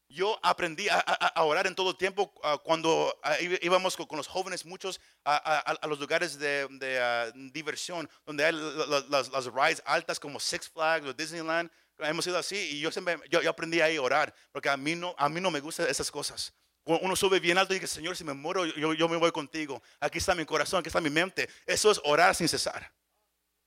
Yo 0.07 0.39
aprendí 0.43 0.89
a, 0.91 1.43
orar 1.43 1.67
en 1.67 1.75
todo 1.75 1.97
tiempo 1.97 2.35
ah, 2.43 2.59
cuando 2.63 3.19
ah, 3.23 3.35
íbamos 3.41 3.97
con, 3.97 4.19
los 4.19 4.27
jóvenes 4.27 4.67
muchos 4.67 5.01
a, 5.25 5.75
los 5.87 5.99
lugares 5.99 6.39
de, 6.39 6.69
ah, 7.01 7.33
diversión, 7.35 8.11
donde 8.27 8.45
hay 8.45 8.53
las, 8.53 9.47
rides 9.47 9.83
altas 9.87 10.21
como 10.21 10.39
Six 10.39 10.69
Flags 10.69 11.07
o 11.07 11.15
Disneyland. 11.15 11.71
Hemos 11.99 12.27
ido 12.27 12.37
así 12.37 12.57
y 12.57 12.81
yo 12.81 12.93
siempre 12.93 13.19
aprendí 13.49 13.81
ahí 13.81 13.97
a 13.97 14.03
orar 14.03 14.35
porque 14.53 14.69
a 14.69 14.77
mí 14.77 14.95
no 14.95 15.15
a 15.17 15.31
mí 15.31 15.41
no 15.41 15.51
me 15.51 15.61
gustan 15.61 15.87
esas 15.89 16.11
cosas. 16.11 16.53
Uno 16.85 17.17
sube 17.17 17.41
bien 17.41 17.57
alto 17.57 17.73
y 17.73 17.79
dice, 17.79 17.95
Señor, 17.95 18.17
si 18.17 18.25
me 18.25 18.35
muero, 18.35 18.67
yo 18.67 19.09
me 19.09 19.17
voy 19.17 19.33
contigo. 19.33 19.83
Aquí 19.99 20.19
está 20.19 20.35
mi 20.35 20.45
corazón, 20.45 20.81
aquí 20.81 20.89
está 20.89 21.01
mi 21.01 21.11
mente. 21.11 21.49
Eso 21.65 21.91
es 21.91 21.99
orar 22.05 22.35
sin 22.35 22.49
cesar. 22.49 22.93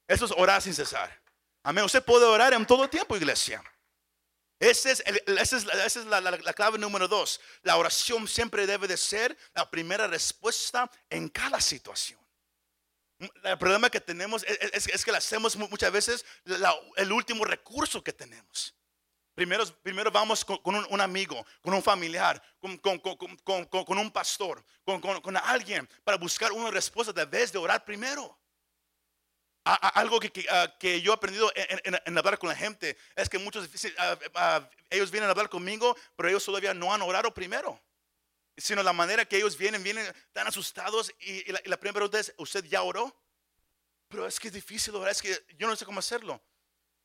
Eso 0.07 0.25
es 0.25 0.31
orar 0.37 0.61
sin 0.61 0.75
cesar. 0.75 1.20
Amén. 1.63 1.83
Usted 1.85 2.03
puede 2.03 2.25
orar 2.25 2.53
en 2.53 2.65
todo 2.65 2.89
tiempo, 2.89 3.15
iglesia. 3.15 3.63
Esa 4.59 4.91
es, 4.91 6.05
la, 6.05 6.53
clave 6.53 6.77
número 6.77 7.07
dos. 7.07 7.41
La 7.63 7.77
oración 7.77 8.27
siempre 8.27 8.67
debe 8.67 8.87
de 8.87 8.95
ser 8.95 9.35
la 9.55 9.69
primera 9.69 10.05
respuesta 10.07 10.89
en 11.09 11.29
cada 11.29 11.59
situación. 11.59 12.19
El 13.43 13.57
problema 13.57 13.89
que 13.89 13.99
tenemos 13.99 14.43
es, 14.43 15.05
que 15.05 15.11
la 15.11 15.17
hacemos 15.17 15.55
muchas 15.55 15.91
veces 15.91 16.25
el 16.95 17.11
último 17.11 17.43
recurso 17.43 18.03
que 18.03 18.13
tenemos. 18.13 18.75
Primero, 19.33 19.65
primero 19.81 20.11
vamos 20.11 20.43
con, 20.45 20.59
un, 20.63 21.01
amigo, 21.01 21.43
con 21.61 21.73
un 21.73 21.81
familiar, 21.81 22.41
con, 22.59 22.77
con 22.77 23.97
un 23.97 24.11
pastor, 24.11 24.63
con, 24.83 25.37
alguien 25.37 25.89
para 26.03 26.17
buscar 26.17 26.51
una 26.51 26.69
respuesta. 26.69 27.13
Debes 27.13 27.51
de 27.51 27.57
orar 27.57 27.83
primero 27.83 28.40
algo 29.63 30.19
que, 30.19 30.45
ah, 30.49 30.73
que, 30.79 31.01
yo 31.01 31.11
he 31.11 31.15
aprendido 31.15 31.51
en, 31.55 32.17
hablar 32.17 32.39
con 32.39 32.49
la 32.49 32.55
gente 32.55 32.97
es 33.15 33.29
que 33.29 33.37
muchos 33.37 33.69
ah, 33.97 34.17
ah, 34.35 34.69
ellos 34.89 35.11
vienen 35.11 35.27
a 35.27 35.31
hablar 35.31 35.49
conmigo, 35.49 35.95
pero 36.15 36.29
ellos 36.29 36.43
todavía 36.43 36.73
no 36.73 36.93
han 36.93 37.01
orado 37.01 37.33
primero. 37.33 37.79
Sino 38.57 38.83
la 38.83 38.93
manera 38.93 39.25
que 39.25 39.37
ellos 39.37 39.57
vienen, 39.57 39.83
vienen 39.83 40.05
tan 40.33 40.47
asustados 40.47 41.13
y, 41.19 41.51
la, 41.51 41.77
primera 41.77 41.93
pregunta 41.93 42.19
es, 42.19 42.33
¿usted 42.37 42.65
ya 42.65 42.81
oró? 42.81 43.15
Pero 44.07 44.27
es 44.27 44.39
que 44.39 44.47
es 44.47 44.53
difícil 44.53 44.95
orar, 44.95 45.11
es 45.11 45.21
que 45.21 45.45
yo 45.57 45.67
no 45.67 45.75
sé 45.75 45.85
cómo 45.85 45.99
hacerlo. 45.99 46.41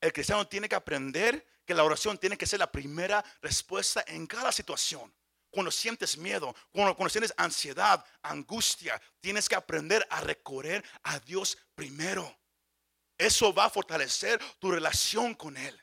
El 0.01 0.11
cristiano 0.11 0.45
tiene 0.47 0.67
que 0.67 0.75
aprender 0.75 1.45
que 1.65 1.73
la 1.73 1.83
oración 1.83 2.17
tiene 2.17 2.37
que 2.37 2.45
ser 2.45 2.59
la 2.59 2.71
primera 2.71 3.23
respuesta 3.41 4.03
en 4.07 4.25
cada 4.25 4.51
situación. 4.51 5.13
cuando 5.49 5.71
sientes 5.71 6.17
miedo, 6.17 6.53
cuando, 6.71 6.95
cuando 6.95 7.09
sientes 7.09 7.33
ansiedad, 7.37 8.05
angustia, 8.21 9.01
tienes 9.21 9.47
que 9.49 9.55
aprender 9.55 10.05
a 10.09 10.21
recorrer 10.21 10.83
a 11.03 11.19
Dios 11.19 11.57
primero. 11.73 12.37
Eso 13.17 13.53
va 13.53 13.65
a 13.65 13.69
fortalecer 13.69 14.39
tu 14.59 14.71
relación 14.71 15.33
con 15.33 15.57
Él. 15.57 15.81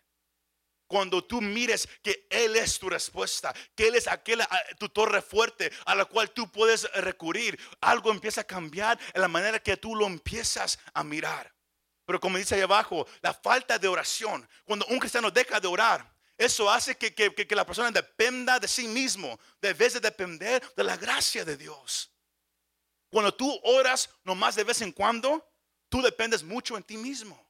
Cuando 0.86 1.24
tú 1.24 1.40
mires 1.40 1.88
que 2.02 2.26
Él 2.30 2.56
es 2.56 2.78
tu 2.78 2.88
respuesta, 2.88 3.54
que 3.74 3.88
Él 3.88 3.96
es 3.96 4.06
aquel 4.06 4.42
ah, 4.42 4.62
tu 4.78 4.88
torre 4.88 5.22
fuerte 5.22 5.72
a 5.86 5.94
la 5.94 6.04
cual 6.04 6.30
tú 6.30 6.50
puedes 6.52 6.84
recurrir, 6.92 7.58
algo 7.80 8.10
empieza 8.10 8.42
a 8.42 8.44
cambiar 8.44 8.98
en 9.12 9.20
la 9.20 9.28
manera 9.28 9.58
que 9.58 9.76
tú 9.76 9.96
lo 9.96 10.06
empiezas 10.06 10.78
a 10.92 11.02
mirar. 11.02 11.52
Pero 12.04 12.20
como 12.20 12.38
dice 12.38 12.54
ahí 12.54 12.60
abajo, 12.60 13.06
la 13.22 13.32
falta 13.32 13.78
de 13.78 13.88
oración, 13.88 14.46
cuando 14.64 14.86
un 14.86 14.98
cristiano 14.98 15.30
deja 15.30 15.58
de 15.58 15.66
orar, 15.66 16.14
eso 16.36 16.70
hace 16.70 16.96
que, 16.96 17.14
que 17.14 17.56
la 17.56 17.64
persona 17.64 17.90
dependa 17.90 18.60
de 18.60 18.68
sí 18.68 18.86
mismo, 18.86 19.38
de 19.60 19.72
de 19.72 20.00
depender 20.00 20.62
de 20.76 20.84
la 20.84 20.96
gracia 20.96 21.44
de 21.44 21.56
Dios. 21.56 22.10
Cuando 23.08 23.32
tú 23.32 23.60
oras 23.62 24.10
nomás 24.24 24.56
de 24.56 24.64
vez 24.64 24.82
en 24.82 24.92
cuando, 24.92 25.48
tú 25.94 26.02
dependes 26.02 26.42
mucho 26.42 26.76
en 26.76 26.82
ti 26.82 26.96
mismo. 26.96 27.40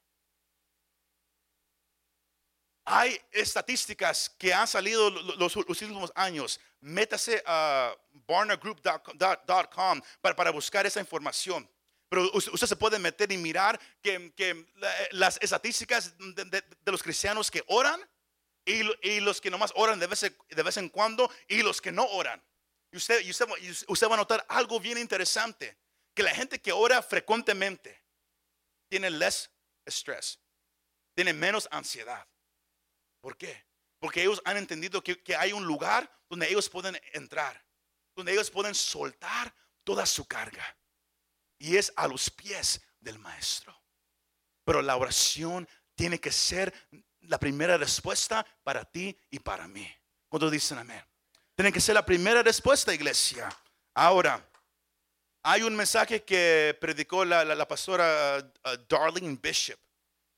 Hay 2.85 3.19
estadísticas 3.31 4.29
que 4.37 4.53
han 4.53 4.67
salido 4.67 5.09
los, 5.09 5.55
últimos 5.55 6.11
años. 6.13 6.59
Métase 6.79 7.41
a 7.47 7.97
barnagroup.com 8.27 10.01
para, 10.21 10.51
buscar 10.51 10.85
esa 10.85 10.99
información. 10.99 11.67
Pero 12.07 12.29
usted 12.33 12.67
se 12.67 12.75
puede 12.75 12.99
meter 12.99 13.31
y 13.31 13.37
mirar 13.37 13.79
que, 14.03 14.63
las 15.09 15.39
estadísticas 15.41 16.13
de, 16.15 16.63
los 16.85 17.01
cristianos 17.01 17.49
que 17.49 17.63
oran 17.65 17.99
y, 18.63 19.21
los 19.21 19.41
que 19.41 19.49
nomás 19.49 19.73
oran 19.75 19.97
de 19.99 20.05
vez, 20.05 20.21
de 20.21 20.63
vez 20.63 20.77
en 20.77 20.89
cuando 20.89 21.31
y 21.47 21.63
los 21.63 21.81
que 21.81 21.91
no 21.91 22.05
oran. 22.05 22.39
Y 22.91 22.97
usted 22.97 24.07
va 24.07 24.13
a 24.13 24.17
notar 24.17 24.45
algo 24.49 24.79
bien 24.79 24.99
interesante, 24.99 25.75
que 26.13 26.21
la 26.21 26.35
gente 26.35 26.61
que 26.61 26.71
ora 26.71 27.01
frecuentemente 27.01 28.04
tiene 28.95 29.09
less 29.09 29.51
stress, 29.85 30.39
tiene 31.13 31.33
menos 31.33 31.67
ansiedad. 31.69 32.25
¿Por 33.19 33.35
qué? 33.35 33.65
Porque 33.99 34.21
ellos 34.21 34.41
han 34.45 34.55
entendido 34.55 35.03
que, 35.03 35.35
hay 35.35 35.51
un 35.51 35.65
lugar 35.65 36.09
donde 36.29 36.47
ellos 36.47 36.69
pueden 36.69 36.97
entrar, 37.11 37.61
donde 38.15 38.31
ellos 38.31 38.49
pueden 38.49 38.73
soltar 38.73 39.53
toda 39.83 40.05
su 40.05 40.25
carga. 40.25 40.77
Y 41.57 41.75
es 41.75 41.91
a 41.97 42.07
los 42.07 42.29
pies 42.29 42.79
del 43.01 43.19
maestro. 43.19 43.77
Pero 44.63 44.81
la 44.81 44.95
oración 44.95 45.67
tiene 45.93 46.17
que 46.17 46.31
ser 46.31 46.73
la 47.19 47.37
primera 47.37 47.77
respuesta 47.77 48.45
para 48.63 48.85
ti 48.85 49.19
y 49.29 49.39
para 49.39 49.67
mí. 49.67 49.93
Cuando 50.29 50.49
dicen 50.49 50.77
amén. 50.77 51.03
Tiene 51.53 51.73
que 51.73 51.81
ser 51.81 51.95
la 51.95 52.05
primera 52.05 52.41
respuesta, 52.41 52.93
iglesia. 52.93 53.49
Ahora, 53.93 54.49
hay 55.47 55.61
un 55.61 55.75
mensaje 55.75 56.23
que 56.23 56.75
predicó 56.81 57.23
la, 57.23 57.67
pastora 57.67 58.39
uh, 58.39 58.69
Darlene 58.89 59.37
Bishop 59.39 59.79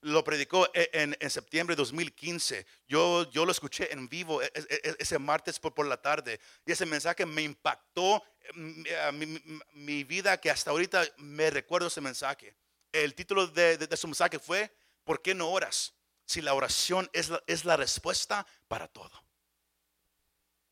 lo 0.02 0.22
predicó 0.22 0.70
e, 0.74 0.90
en, 0.92 1.30
septiembre 1.30 1.76
de 1.76 1.82
2015. 1.82 2.66
Yo, 2.90 3.30
yo 3.32 3.46
lo 3.46 3.52
escuché 3.54 3.92
en 3.94 4.10
vivo 4.10 4.42
e, 4.42 4.52
e, 4.54 4.96
ese 5.00 5.18
martes 5.18 5.60
por, 5.60 5.74
por 5.74 5.88
la 5.88 6.02
tarde. 6.02 6.42
Y 6.66 6.74
ese 6.74 6.86
mensaje 6.86 7.26
me 7.26 7.42
impactó 7.42 8.22
mm, 8.54 8.84
mi, 9.14 9.42
mi, 9.74 10.04
vida 10.04 10.40
que 10.42 10.52
hasta 10.52 10.72
ahorita 10.72 11.04
me 11.18 11.50
recuerdo 11.52 11.88
ese 11.88 12.02
mensaje. 12.02 12.54
El 12.92 13.16
título 13.16 13.48
de, 13.48 13.78
de, 13.78 13.98
su 13.98 14.08
mensaje 14.08 14.40
fue, 14.40 14.76
¿por 15.06 15.22
qué 15.22 15.34
no 15.34 15.50
oras? 15.50 15.94
Si 16.26 16.42
la 16.42 16.54
oración 16.54 17.10
es 17.14 17.30
la, 17.30 17.42
es 17.48 17.64
la 17.64 17.78
respuesta 17.78 18.46
para 18.68 18.90
todo. 18.90 19.24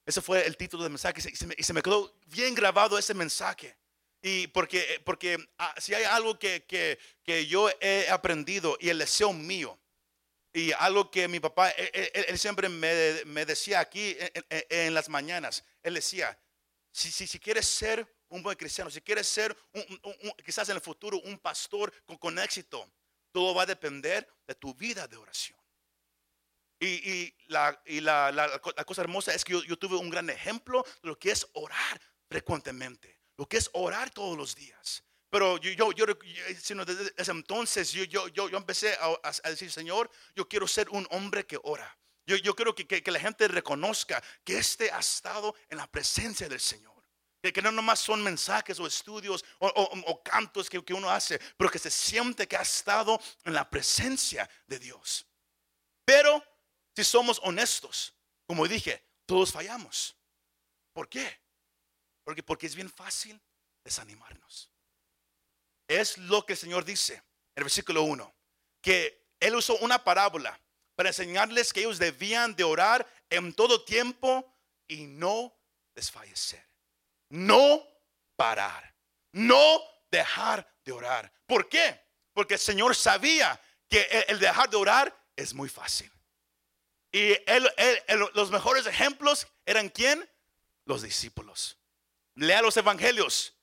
Ese 0.06 0.22
fue 0.22 0.46
el 0.46 0.58
título 0.58 0.84
del 0.84 0.92
mensaje 0.92 1.22
y 1.58 1.64
se 1.64 1.74
me 1.74 1.82
quedó 1.82 2.14
bien 2.28 2.54
grabado 2.54 2.98
ese 2.98 3.14
mensaje. 3.14 3.76
Y 4.28 4.48
porque, 4.48 4.96
eh, 4.96 5.00
porque 5.06 5.38
ah, 5.60 5.76
si 5.78 5.94
hay 5.94 6.04
algo 6.04 6.40
que, 6.40 6.66
que, 6.66 6.98
que, 7.24 7.46
yo 7.46 7.70
he 7.80 8.10
aprendido 8.10 8.76
y 8.80 8.90
el 8.90 8.98
deseo 8.98 9.32
mío, 9.32 9.80
y 10.52 10.72
algo 10.72 11.12
que 11.12 11.28
mi 11.28 11.40
papá, 11.40 11.70
e, 11.70 11.92
e, 11.94 12.26
él, 12.30 12.40
siempre 12.40 12.68
me, 12.68 13.24
me, 13.26 13.46
decía 13.46 13.82
aquí 13.82 14.18
en, 14.50 14.96
las 14.96 15.10
mañanas, 15.10 15.64
él 15.84 15.94
decía, 15.94 16.36
si, 16.92 17.12
si, 17.12 17.28
si, 17.28 17.38
quieres 17.38 17.68
ser 17.68 18.12
un 18.30 18.42
buen 18.42 18.58
cristiano, 18.58 18.90
si 18.90 19.00
quieres 19.00 19.28
ser 19.28 19.56
quizás 20.44 20.70
en 20.70 20.78
el 20.78 20.82
futuro 20.82 21.22
un 21.22 21.38
pastor 21.38 21.94
con, 22.04 22.18
con, 22.18 22.40
éxito, 22.40 22.92
todo 23.32 23.54
va 23.54 23.62
a 23.62 23.68
depender 23.68 24.28
de 24.48 24.56
tu 24.56 24.74
vida 24.74 25.08
de 25.08 25.18
oración. 25.18 25.60
Y, 26.80 26.88
y, 26.88 27.38
la, 27.46 27.80
y 27.86 28.02
la, 28.02 28.32
la, 28.32 28.60
cosa 28.60 29.04
hermosa 29.04 29.36
es 29.36 29.46
que 29.46 29.54
yo 29.68 29.78
tuve 29.78 29.98
un 29.98 30.10
gran 30.10 30.32
ejemplo 30.32 30.84
de 31.04 31.10
lo 31.10 31.20
que 31.20 31.30
es 31.30 31.46
orar 31.54 32.02
frecuentemente 32.28 33.15
lo 33.38 33.48
que 33.48 33.58
es 33.58 33.70
orar 33.74 34.10
todos 34.12 34.38
los 34.38 34.56
días. 34.56 35.04
Pero 35.30 35.58
yo, 35.58 35.92
yo, 35.92 35.92
yo 35.92 36.86
desde 36.86 37.14
ese 37.18 37.32
entonces 37.32 37.92
yo, 37.92 38.04
yo, 38.06 38.28
yo, 38.30 38.50
yo 38.50 38.58
empecé 38.58 38.98
a, 39.02 39.50
decir, 39.50 39.72
Señor, 39.72 40.10
yo 40.34 40.48
quiero 40.48 40.68
ser 40.68 40.90
un 40.90 41.06
hombre 41.12 41.46
que 41.46 41.60
ora. 41.64 41.98
Yo, 42.26 42.38
yo 42.38 42.56
quiero 42.56 42.74
que, 42.74 42.88
que, 42.88 43.12
la 43.12 43.20
gente 43.20 43.48
reconozca 43.48 44.24
que 44.44 44.58
este 44.58 44.92
ha 44.92 45.00
estado 45.00 45.54
en 45.70 45.78
la 45.78 45.88
presencia 45.88 46.48
del 46.48 46.60
Señor. 46.60 46.94
Que, 47.42 47.62
no 47.62 47.72
nomás 47.72 48.00
son 48.00 48.24
mensajes 48.24 48.80
o 48.80 48.88
estudios 48.88 49.44
o, 49.60 49.68
o, 49.68 50.24
cantos 50.24 50.70
que, 50.70 50.84
que 50.84 50.94
uno 50.94 51.10
hace, 51.10 51.40
pero 51.58 51.70
que 51.70 51.78
se 51.78 51.92
siente 51.92 52.48
que 52.48 52.58
ha 52.58 52.62
estado 52.62 53.20
en 53.44 53.54
la 53.54 53.70
presencia 53.70 54.50
de 54.66 54.80
Dios. 54.80 55.28
Pero 56.06 56.44
si 56.96 57.04
somos 57.04 57.40
honestos, 57.44 58.16
como 58.48 58.68
dije, 58.68 59.04
todos 59.26 59.52
fallamos. 59.52 60.16
¿Por 60.94 61.10
qué? 61.10 61.45
Porque, 62.26 62.44
porque 62.44 62.66
es 62.66 62.76
bien 62.76 62.90
fácil 62.90 63.40
desanimarnos. 63.86 64.70
Es 65.88 66.18
lo 66.18 66.46
que 66.46 66.54
el 66.54 66.60
Señor 66.60 66.84
dice 66.84 67.14
en 67.14 67.62
el 67.62 67.64
versículo 67.64 68.02
1, 68.04 68.36
que 68.82 69.30
Él 69.40 69.56
usó 69.56 69.78
una 69.78 70.04
parábola 70.04 70.60
para 70.96 71.10
enseñarles 71.10 71.72
que 71.72 71.82
ellos 71.82 72.00
debían 72.00 72.56
de 72.56 72.64
orar 72.64 73.08
en 73.30 73.54
todo 73.54 73.86
tiempo 73.86 74.54
y 74.88 75.06
no 75.06 75.56
desfallecer. 75.94 76.68
No 77.30 77.88
parar. 78.36 78.94
No 79.32 79.82
dejar 80.10 80.68
de 80.84 80.92
orar. 80.92 81.32
¿Por 81.46 81.70
qué? 81.70 82.02
Porque 82.34 82.56
el 82.56 82.60
Señor 82.60 82.96
sabía 82.96 83.62
que 83.88 84.26
el 84.28 84.40
dejar 84.40 84.70
de 84.70 84.78
orar 84.78 85.30
es 85.36 85.54
muy 85.54 85.70
fácil. 85.70 86.12
Y 87.12 87.34
los 88.34 88.52
mejores 88.52 88.86
ejemplos 88.88 89.48
eran 89.66 89.90
quién? 89.90 90.30
Los 90.86 91.02
discípulos. 91.02 91.78
Lea 92.36 92.62
los 92.62 92.78
evangelios. 92.78 93.54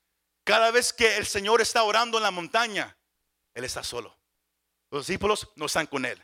Cada 0.44 0.70
vez 0.70 0.92
que 0.92 1.16
el 1.16 1.26
Señor 1.26 1.60
está 1.60 1.84
orando 1.84 2.18
en 2.18 2.24
la 2.24 2.30
montaña, 2.30 2.96
Él 3.54 3.64
está 3.64 3.84
solo. 3.84 4.18
Los 4.90 5.06
discípulos 5.06 5.48
no 5.54 5.66
están 5.66 5.86
con 5.86 6.04
Él. 6.04 6.22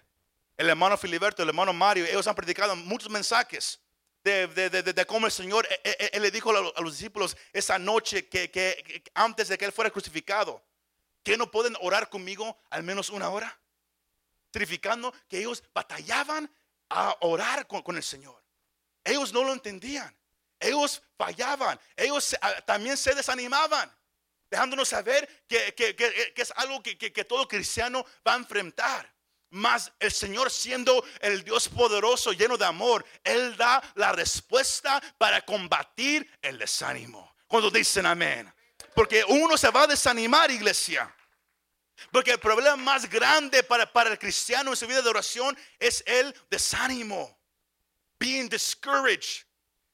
El 0.57 0.69
hermano 0.69 0.97
Filiberto, 0.97 1.43
el 1.43 1.49
hermano 1.49 1.73
Mario, 1.73 2.05
ellos 2.05 2.27
han 2.27 2.35
predicado 2.35 2.75
muchos 2.75 3.09
mensajes 3.11 3.81
de, 4.25 5.05
cómo 5.07 5.27
el 5.27 5.33
Señor, 5.33 5.67
e, 5.71 5.81
e, 5.85 6.11
e, 6.13 6.21
le 6.21 6.31
dijo 6.31 6.51
a 6.51 6.81
los 6.83 6.93
discípulos 6.93 7.37
esa 7.53 7.79
noche 7.79 8.29
que, 8.29 9.03
antes 9.15 9.49
de 9.49 9.57
que 9.57 9.65
Él 9.65 9.73
fuera 9.73 9.91
crucificado, 9.91 10.63
que 11.23 11.37
no 11.37 11.51
pueden 11.51 11.77
orar 11.81 12.11
conmigo 12.11 12.59
al 12.71 12.83
menos 12.83 13.11
una 13.11 13.29
hora. 13.29 13.59
Significando 14.53 15.15
que 15.29 15.39
ellos 15.39 15.63
batallaban 15.73 16.51
a 16.89 17.17
orar 17.21 17.67
con 17.67 17.97
el 17.97 18.03
Señor. 18.03 18.43
Ellos 19.05 19.33
no 19.33 19.45
lo 19.45 19.53
entendían. 19.53 20.18
Ellos 20.61 21.03
fallaban, 21.17 21.79
ellos 21.97 22.37
ah, 22.41 22.61
también 22.63 22.97
se 22.97 23.15
desanimaban, 23.15 23.95
dejándonos 24.51 24.89
saber 24.89 25.45
que, 25.47 25.75
es 26.37 26.53
algo 26.57 26.83
que, 26.83 27.25
todo 27.25 27.47
cristiano 27.47 28.05
va 28.27 28.35
a 28.35 28.37
enfrentar. 28.37 29.13
Mas 29.51 29.91
el 29.99 30.13
Señor 30.13 30.51
siendo 30.51 31.03
el 31.21 31.43
Dios 31.43 31.69
poderoso, 31.71 32.33
lleno 32.33 32.59
de 32.59 32.67
amor, 32.67 33.05
Él 33.25 33.57
da 33.57 33.83
la 33.95 34.13
respuesta 34.13 35.01
para 35.17 35.41
combatir 35.43 36.31
el 36.43 36.59
desánimo. 36.59 37.35
Cuando 37.47 37.71
dicen 37.71 38.05
amén. 38.05 38.53
Porque 38.95 39.25
uno 39.27 39.57
se 39.57 39.71
va 39.71 39.85
a 39.85 39.87
desanimar, 39.87 40.51
iglesia. 40.51 41.15
Porque 42.13 42.33
el 42.33 42.39
problema 42.39 42.77
más 42.77 43.09
grande 43.09 43.63
para, 43.63 43.91
para 43.91 44.11
el 44.11 44.19
cristiano 44.19 44.71
en 44.71 44.77
su 44.77 44.87
vida 44.87 45.01
de 45.01 45.09
oración 45.09 45.57
es 45.79 46.05
el 46.07 46.35
desánimo. 46.51 47.39
Being 48.19 48.49
discouraged 48.49 49.48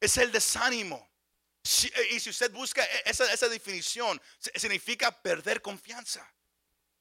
es 0.04 0.16
el 0.18 0.30
desánimo. 0.32 1.08
Eh, 1.64 2.08
y 2.12 2.20
si 2.20 2.30
usted 2.30 2.50
busca 2.52 2.84
e, 2.84 3.02
esa, 3.06 3.32
esa 3.32 3.48
definición, 3.48 4.20
significa 4.38 5.10
perder 5.10 5.62
confianza. 5.62 6.28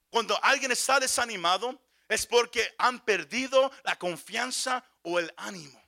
Cuando 0.09 0.41
alguien 0.43 0.71
está 0.71 0.99
desanimado, 0.99 1.81
es 2.07 2.25
porque 2.25 2.73
han 2.77 3.03
perdido 3.03 3.71
la 3.83 3.97
confianza 3.97 4.83
o 5.01 5.19
el 5.19 5.33
ánimo. 5.37 5.81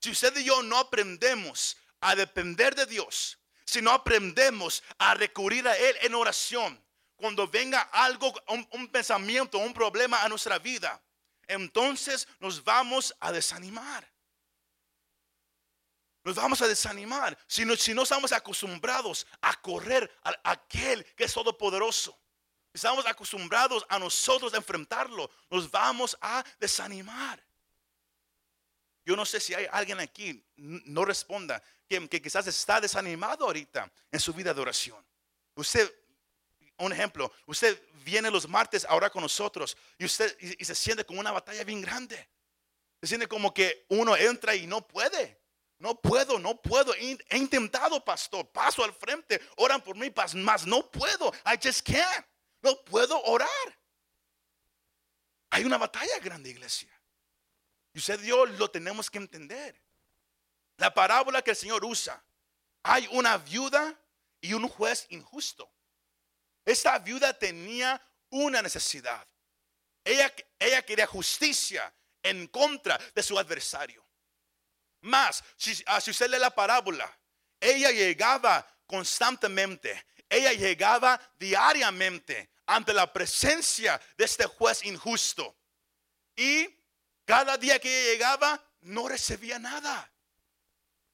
Si 0.00 0.10
usted 0.10 0.36
y 0.36 0.44
yo 0.44 0.62
no 0.62 0.78
aprendemos 0.78 1.76
a 2.00 2.14
depender 2.16 2.74
de 2.74 2.86
Dios, 2.86 3.38
si 3.64 3.80
no 3.80 3.92
aprendemos 3.92 4.82
a 4.98 5.14
recurrir 5.14 5.66
a 5.68 5.76
Él 5.76 5.96
en 6.00 6.14
oración, 6.14 6.82
cuando 7.16 7.46
venga 7.46 7.82
algo, 7.92 8.34
un, 8.48 8.66
un 8.72 8.88
pensamiento, 8.88 9.58
un 9.58 9.72
problema 9.72 10.22
a 10.22 10.28
nuestra 10.28 10.58
vida, 10.58 11.00
entonces 11.46 12.26
nos 12.40 12.64
vamos 12.64 13.14
a 13.20 13.30
desanimar. 13.30 14.11
Nos 16.24 16.36
vamos 16.36 16.62
a 16.62 16.68
desanimar 16.68 17.36
si 17.46 17.64
no, 17.64 17.76
si 17.76 17.94
no 17.94 18.02
estamos 18.02 18.32
acostumbrados 18.32 19.26
a 19.40 19.60
correr 19.60 20.10
a 20.22 20.52
aquel 20.52 21.04
que 21.14 21.24
es 21.24 21.32
todopoderoso. 21.32 22.18
Estamos 22.72 23.04
acostumbrados 23.06 23.84
a 23.88 23.98
nosotros 23.98 24.54
a 24.54 24.56
enfrentarlo. 24.56 25.30
Nos 25.50 25.70
vamos 25.70 26.16
a 26.20 26.42
desanimar. 26.58 27.42
Yo 29.04 29.16
no 29.16 29.26
sé 29.26 29.40
si 29.40 29.52
hay 29.52 29.66
alguien 29.70 29.98
aquí, 30.00 30.42
no 30.56 31.04
responda, 31.04 31.62
que, 31.88 32.22
quizás 32.22 32.46
está 32.46 32.80
desanimado 32.80 33.44
ahorita 33.44 33.90
en 34.10 34.20
su 34.20 34.32
vida 34.32 34.54
de 34.54 34.60
oración. 34.60 35.04
Usted, 35.54 35.92
un 36.78 36.92
ejemplo, 36.92 37.30
usted 37.46 37.82
viene 38.04 38.30
los 38.30 38.48
martes 38.48 38.86
ahora 38.88 39.10
con 39.10 39.22
nosotros 39.22 39.76
y 39.98 40.04
usted 40.04 40.36
y, 40.40 40.64
se 40.64 40.74
siente 40.74 41.04
como 41.04 41.20
una 41.20 41.32
batalla 41.32 41.64
bien 41.64 41.82
grande. 41.82 42.28
Se 43.00 43.08
siente 43.08 43.26
como 43.26 43.52
que 43.52 43.84
uno 43.88 44.16
entra 44.16 44.54
y 44.54 44.66
no 44.66 44.86
puede. 44.86 45.41
No 45.82 46.00
puedo, 46.00 46.38
no 46.38 46.62
puedo. 46.62 46.94
He 46.94 47.36
intentado, 47.36 48.04
pastor. 48.04 48.48
Paso 48.52 48.84
al 48.84 48.94
frente. 48.94 49.40
Oran 49.56 49.82
por 49.82 49.96
mí, 49.96 50.12
más 50.36 50.64
no 50.64 50.88
puedo. 50.88 51.32
I 51.44 51.58
just 51.60 51.84
can't. 51.84 52.24
No 52.62 52.80
puedo 52.84 53.20
orar. 53.24 53.48
Hay 55.50 55.64
una 55.64 55.78
batalla 55.78 56.20
grande, 56.20 56.50
iglesia. 56.50 56.88
Y 57.92 57.98
usted 57.98 58.20
Dios 58.20 58.48
lo 58.50 58.70
tenemos 58.70 59.10
que 59.10 59.18
entender. 59.18 59.82
La 60.76 60.94
parábola 60.94 61.42
que 61.42 61.50
el 61.50 61.56
Señor 61.56 61.84
usa. 61.84 62.22
Hay 62.84 63.08
una 63.10 63.36
viuda 63.38 64.00
y 64.40 64.52
un 64.52 64.68
juez 64.68 65.08
injusto. 65.10 65.68
Esta 66.64 66.96
viuda 67.00 67.36
tenía 67.36 68.00
una 68.30 68.62
necesidad. 68.62 69.26
Ella, 70.04 70.32
ella 70.60 70.82
quería 70.82 71.08
justicia 71.08 71.92
en 72.22 72.46
contra 72.46 72.96
de 73.16 73.22
su 73.24 73.36
adversario. 73.36 74.01
Más, 75.02 75.42
si, 75.56 75.82
ah, 75.86 76.00
si 76.00 76.10
usted 76.10 76.30
lee 76.30 76.38
la 76.38 76.54
parábola, 76.54 77.18
ella 77.60 77.90
llegaba 77.90 78.66
constantemente, 78.86 80.04
ella 80.28 80.52
llegaba 80.52 81.20
diariamente 81.38 82.50
ante 82.66 82.92
la 82.92 83.12
presencia 83.12 84.00
de 84.16 84.24
este 84.24 84.46
juez 84.46 84.84
injusto. 84.84 85.56
Y 86.36 86.68
cada 87.24 87.56
día 87.58 87.78
que 87.78 87.88
ella 87.88 88.12
llegaba, 88.12 88.64
no 88.80 89.08
recibía 89.08 89.58
nada. 89.58 90.10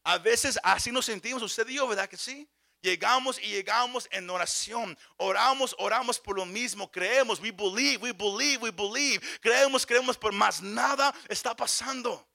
A 0.05 0.18
veces 0.18 0.59
así 0.62 0.90
nos 0.90 1.05
sentimos, 1.05 1.42
usted 1.42 1.68
y 1.68 1.74
yo, 1.74 1.88
¿verdad 1.88 2.09
que 2.09 2.16
sí? 2.16 2.48
Llegamos 2.81 3.38
y 3.40 3.48
llegamos 3.48 4.09
en 4.11 4.31
oración. 4.31 4.96
Oramos, 5.16 5.74
oramos 5.79 6.18
por 6.20 6.37
lo 6.37 6.46
mismo. 6.46 6.90
Creemos, 6.90 7.40
we 7.40 7.51
believe, 7.51 8.03
we 8.03 8.12
believe, 8.12 8.62
we 8.62 8.70
believe. 8.70 9.20
Creemos, 9.40 9.85
creemos, 9.85 10.16
pero 10.16 10.33
más 10.33 10.62
nada 10.62 11.12
está 11.29 11.57
pasando. 11.57 12.27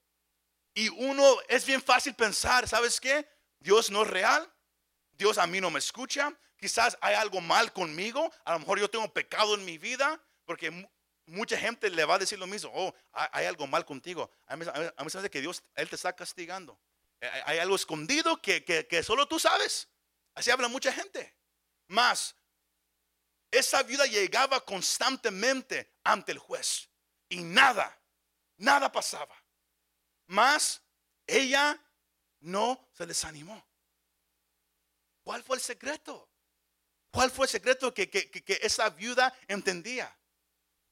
Y 0.74 0.90
uno 0.90 1.38
es 1.48 1.66
bien 1.66 1.82
fácil 1.82 2.16
pensar, 2.16 2.68
¿sabes 2.68 3.00
qué? 3.00 3.28
Dios 3.60 3.90
no 3.92 4.04
es 4.04 4.10
real. 4.10 4.52
Dios 5.12 5.38
a 5.38 5.48
mí 5.48 5.62
no 5.62 5.70
me 5.70 5.80
escucha. 5.80 6.38
Quizás 6.58 6.98
hay 7.02 7.16
algo 7.16 7.42
mal 7.42 7.72
conmigo. 7.72 8.32
A 8.46 8.54
lo 8.54 8.60
mejor 8.60 8.80
yo 8.80 8.90
tengo 8.90 9.12
pecado 9.14 9.56
en 9.56 9.66
mi 9.66 9.78
vida. 9.78 10.22
Porque 10.46 10.90
mucha 11.26 11.58
gente 11.58 11.90
le 11.90 12.06
va 12.06 12.16
a 12.16 12.20
decir 12.20 12.40
lo 12.40 12.48
mismo. 12.48 12.72
Oh, 12.74 12.94
hay 13.12 13.46
algo 13.46 13.68
mal 13.68 13.86
contigo. 13.86 14.30
A 14.48 14.56
mí, 14.56 14.66
se 14.66 15.22
me 15.22 15.30
que 15.30 15.42
Dios, 15.42 15.64
Él 15.76 15.90
te 15.90 15.96
está 15.96 16.14
castigando. 16.14 16.80
Eh, 17.22 17.30
hay 17.46 17.60
algo 17.60 17.76
escondido 17.76 18.42
que, 18.42 18.64
que, 18.66 18.88
que 18.88 19.04
solo 19.04 19.28
tú 19.28 19.40
sabes. 19.40 19.88
Así 20.34 20.50
habla 20.50 20.68
mucha 20.68 20.92
gente. 20.92 21.36
Más, 21.88 22.36
esa 23.52 23.84
viuda 23.84 24.06
llegaba 24.06 24.66
constantemente 24.66 25.94
ante 26.04 26.32
el 26.32 26.40
juez 26.40 26.90
y 27.30 27.44
nada, 27.44 28.00
nada 28.58 28.92
pasaba. 28.92 29.43
Más, 30.28 30.82
ella 31.28 31.80
no 32.40 32.90
se 32.94 33.06
desanimó. 33.06 33.66
¿Cuál 35.24 35.44
fue 35.44 35.58
el 35.58 35.62
secreto? 35.62 36.30
¿Cuál 37.12 37.32
fue 37.32 37.46
el 37.46 37.50
secreto 37.50 37.94
que, 37.94 38.10
que, 38.10 38.60
esa 38.62 38.90
viuda 38.90 39.34
entendía? 39.48 40.16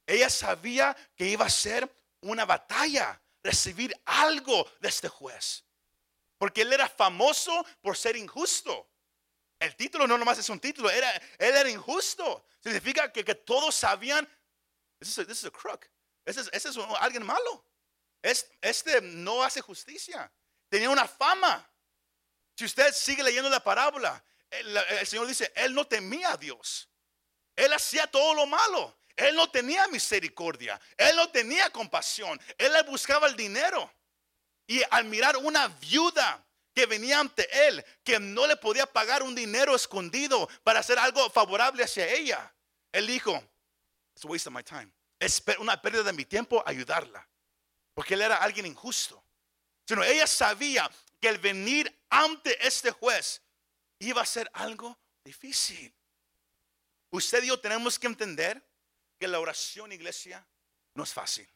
Ella 0.05 0.29
sabía 0.29 0.95
que 1.15 1.27
iba 1.27 1.45
a 1.45 1.49
ser 1.49 1.89
una 2.21 2.45
batalla, 2.45 3.21
recibir 3.43 3.93
algo 4.05 4.69
de 4.79 4.89
este 4.89 5.09
juez. 5.09 5.65
Porque 6.37 6.61
él 6.61 6.73
era 6.73 6.87
famoso 6.87 7.65
por 7.81 7.97
ser 7.97 8.15
injusto. 8.15 8.87
El 9.59 9.75
título 9.75 10.07
no 10.07 10.17
nomás 10.17 10.37
es 10.39 10.49
un 10.49 10.59
título, 10.59 10.89
era, 10.89 11.11
él 11.37 11.55
era 11.55 11.69
injusto. 11.69 12.45
Significa 12.61 13.11
que, 13.11 13.23
que 13.23 13.35
todos 13.35 13.75
sabían, 13.75 14.27
this 14.99 15.17
is 15.17 15.45
a, 15.45 15.51
crook, 15.51 15.85
ese 16.25 16.41
es, 16.51 16.77
alguien 16.99 17.25
malo. 17.25 17.65
Este 18.21 19.01
no 19.01 19.43
hace 19.43 19.61
justicia. 19.61 20.31
Tenía 20.69 20.89
una 20.89 21.07
fama. 21.07 21.67
Si 22.55 22.65
usted 22.65 22.93
sigue 22.93 23.23
leyendo 23.23 23.49
la 23.49 23.63
parábola, 23.63 24.23
el, 24.49 25.07
Señor 25.07 25.27
dice, 25.27 25.51
Él 25.55 25.73
no 25.73 25.85
temía 25.85 26.33
a 26.33 26.37
Dios. 26.37 26.89
Él 27.55 27.73
hacía 27.73 28.07
todo 28.07 28.33
lo 28.33 28.45
malo. 28.45 28.97
Él 29.15 29.35
no 29.35 29.49
tenía 29.49 29.87
misericordia. 29.87 30.79
Él 30.97 31.15
no 31.15 31.29
tenía 31.31 31.69
compasión. 31.69 32.39
Él 32.57 32.71
buscaba 32.87 33.27
el 33.27 33.35
dinero. 33.35 33.91
Y 34.67 34.81
al 34.89 35.05
mirar 35.05 35.37
una 35.37 35.67
viuda 35.67 36.45
que 36.73 36.85
venía 36.85 37.19
ante 37.19 37.67
él, 37.67 37.83
que 38.03 38.19
no 38.19 38.47
le 38.47 38.55
podía 38.55 38.85
pagar 38.85 39.23
un 39.23 39.35
dinero 39.35 39.75
escondido 39.75 40.47
para 40.63 40.79
hacer 40.79 40.97
algo 40.97 41.29
favorable 41.29 41.83
hacia 41.83 42.07
ella. 42.07 42.53
Él 42.91 43.07
dijo, 43.07 43.33
it's 44.15 44.23
a 44.23 44.27
waste 44.27 44.47
of 44.47 44.55
my 44.55 44.63
time. 44.63 44.91
Es 45.19 45.43
una 45.59 45.81
pérdida 45.81 46.03
de 46.03 46.13
mi 46.13 46.25
tiempo 46.25 46.63
ayudarla. 46.65 47.27
Porque 48.01 48.15
él 48.15 48.23
era 48.23 48.37
alguien 48.37 48.65
injusto. 48.65 49.23
Sino 49.87 50.03
ella 50.03 50.25
sabía 50.25 50.89
que 51.19 51.27
el 51.27 51.37
venir 51.37 52.03
ante 52.09 52.65
este 52.65 52.89
juez 52.89 53.43
iba 53.99 54.23
a 54.23 54.25
ser 54.25 54.49
algo 54.55 54.97
difícil. 55.23 55.93
Usted 57.11 57.43
y 57.43 57.47
yo 57.49 57.59
tenemos 57.59 57.99
que 57.99 58.07
entender 58.07 58.59
que 59.19 59.27
la 59.27 59.39
oración, 59.39 59.91
iglesia, 59.91 60.43
no 60.95 61.03
es 61.03 61.13
fácil. 61.13 61.47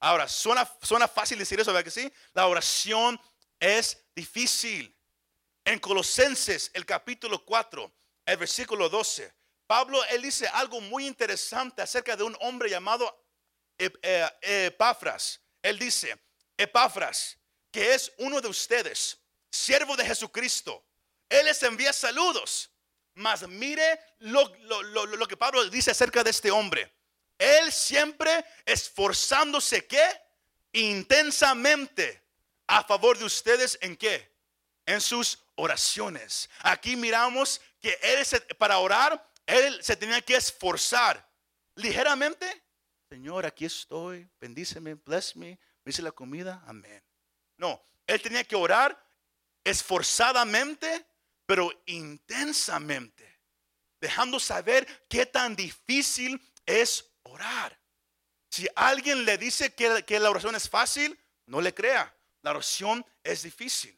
Ahora, 0.00 0.26
suena, 0.26 0.68
suena 0.82 1.06
fácil 1.06 1.38
decir 1.38 1.60
eso, 1.60 1.72
¿verdad 1.72 1.84
que 1.84 1.92
sí? 1.92 2.12
La 2.32 2.48
oración 2.48 3.20
es 3.60 4.04
difícil. 4.12 4.92
En 5.64 5.78
Colosenses, 5.78 6.72
el 6.74 6.84
capítulo 6.84 7.44
4, 7.44 7.92
el 8.26 8.36
versículo 8.38 8.88
12, 8.88 9.32
Pablo, 9.68 10.04
él 10.06 10.22
dice 10.22 10.48
algo 10.48 10.80
muy 10.80 11.06
interesante 11.06 11.80
acerca 11.80 12.16
de 12.16 12.24
un 12.24 12.36
hombre 12.40 12.68
llamado 12.68 13.24
Epafras. 13.78 15.43
Él 15.64 15.78
dice, 15.78 16.14
Epafras, 16.58 17.38
que 17.70 17.94
es 17.94 18.12
uno 18.18 18.38
de 18.42 18.48
ustedes, 18.48 19.18
siervo 19.50 19.96
de 19.96 20.04
Jesucristo. 20.04 20.84
Él 21.26 21.46
les 21.46 21.62
envía 21.62 21.90
saludos. 21.94 22.70
Mas 23.14 23.48
mire 23.48 23.98
lo, 24.18 24.46
lo, 25.06 25.26
que 25.26 25.38
Pablo 25.38 25.64
dice 25.70 25.92
acerca 25.92 26.22
de 26.22 26.30
este 26.30 26.50
hombre. 26.50 26.94
Él 27.38 27.72
siempre 27.72 28.44
esforzándose 28.66 29.86
que 29.86 30.04
intensamente 30.72 32.22
a 32.66 32.84
favor 32.84 33.16
de 33.16 33.24
ustedes 33.24 33.78
en 33.80 33.96
qué? 33.96 34.36
En 34.84 35.00
sus 35.00 35.38
oraciones. 35.54 36.50
Aquí 36.58 36.94
miramos 36.94 37.62
que 37.80 37.98
para 38.58 38.78
orar, 38.78 39.32
él 39.46 39.82
se 39.82 39.96
tenía 39.96 40.20
que 40.20 40.36
esforzar 40.36 41.26
ligeramente. 41.74 42.63
Señor, 43.14 43.46
aquí 43.46 43.64
estoy, 43.64 44.28
bendíceme, 44.40 44.94
bless 44.94 45.36
me, 45.36 45.50
me 45.50 45.58
dice 45.84 46.02
la 46.02 46.10
comida, 46.10 46.64
amén. 46.66 47.00
No, 47.56 47.80
él 48.08 48.20
tenía 48.20 48.42
que 48.42 48.56
orar 48.56 49.00
esforzadamente, 49.62 51.06
pero 51.46 51.70
intensamente, 51.86 53.38
dejando 54.00 54.40
saber 54.40 55.06
qué 55.08 55.26
tan 55.26 55.54
difícil 55.54 56.42
es 56.66 57.08
orar. 57.22 57.78
Si 58.50 58.66
alguien 58.74 59.24
le 59.24 59.38
dice 59.38 59.72
que, 59.72 60.04
que 60.04 60.18
la 60.18 60.30
oración 60.30 60.56
es 60.56 60.68
fácil, 60.68 61.16
no 61.46 61.60
le 61.60 61.72
crea. 61.72 62.12
La 62.42 62.50
oración 62.50 63.06
es 63.22 63.44
difícil. 63.44 63.96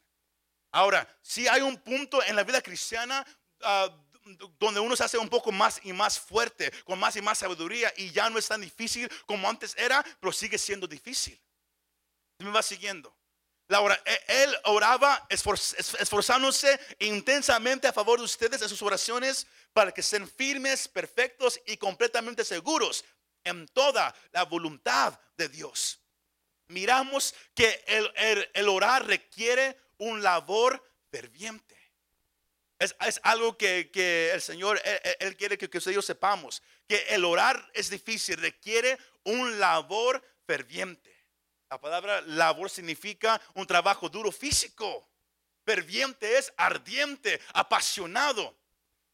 Ahora, 0.72 1.08
si 1.22 1.48
hay 1.48 1.62
un 1.62 1.78
punto 1.78 2.22
en 2.22 2.36
la 2.36 2.44
vida 2.44 2.60
cristiana 2.60 3.26
ah, 3.62 3.88
donde 4.58 4.80
uno 4.80 4.96
se 4.96 5.04
hace 5.04 5.18
un 5.18 5.28
poco 5.28 5.52
más 5.52 5.80
y 5.84 5.92
más 5.92 6.18
fuerte, 6.18 6.72
con 6.84 6.98
más 6.98 7.16
y 7.16 7.22
más 7.22 7.38
sabiduría, 7.38 7.92
y 7.96 8.10
ya 8.10 8.28
no 8.28 8.38
es 8.38 8.48
tan 8.48 8.60
difícil 8.60 9.10
como 9.26 9.48
antes 9.48 9.74
era, 9.78 10.04
pero 10.20 10.32
sigue 10.32 10.58
siendo 10.58 10.86
difícil. 10.86 11.40
Me 12.38 12.50
va 12.50 12.62
siguiendo. 12.62 13.16
E, 13.68 14.42
él 14.44 14.56
oraba 14.64 15.26
esforzándose 15.28 16.78
intensamente 17.00 17.88
a 17.88 17.92
favor 17.92 18.18
de 18.18 18.24
ustedes 18.24 18.62
en 18.62 18.68
sus 18.68 18.82
oraciones 18.82 19.46
para 19.72 19.92
que 19.92 20.02
estén 20.02 20.28
firmes, 20.28 20.86
perfectos 20.86 21.60
y 21.66 21.76
completamente 21.76 22.44
seguros 22.44 23.04
en 23.42 23.66
toda 23.68 24.14
la 24.32 24.44
voluntad 24.44 25.18
de 25.36 25.48
Dios 25.48 26.00
miramos 26.68 27.34
que 27.54 27.84
el, 28.54 28.68
orar 28.68 29.06
requiere 29.06 29.78
un 29.98 30.22
labor 30.22 30.82
ferviente. 31.10 31.75
Es, 32.78 32.94
algo 33.22 33.56
que, 33.56 34.30
el 34.32 34.42
Señor, 34.42 34.80
él, 35.18 35.36
quiere 35.36 35.56
que, 35.56 35.70
que 35.70 35.80
sepamos, 35.80 36.62
que 36.86 37.04
el 37.08 37.24
orar 37.24 37.70
es 37.72 37.88
difícil, 37.88 38.36
requiere 38.36 38.98
un 39.24 39.58
labor 39.58 40.22
ferviente. 40.46 41.16
La 41.70 41.80
palabra 41.80 42.20
labor 42.20 42.70
significa 42.70 43.40
un 43.54 43.66
trabajo 43.66 44.08
duro 44.08 44.30
físico. 44.30 45.08
ferviente 45.64 46.38
es, 46.38 46.52
ardiente, 46.56 47.40
apasionado. 47.52 48.56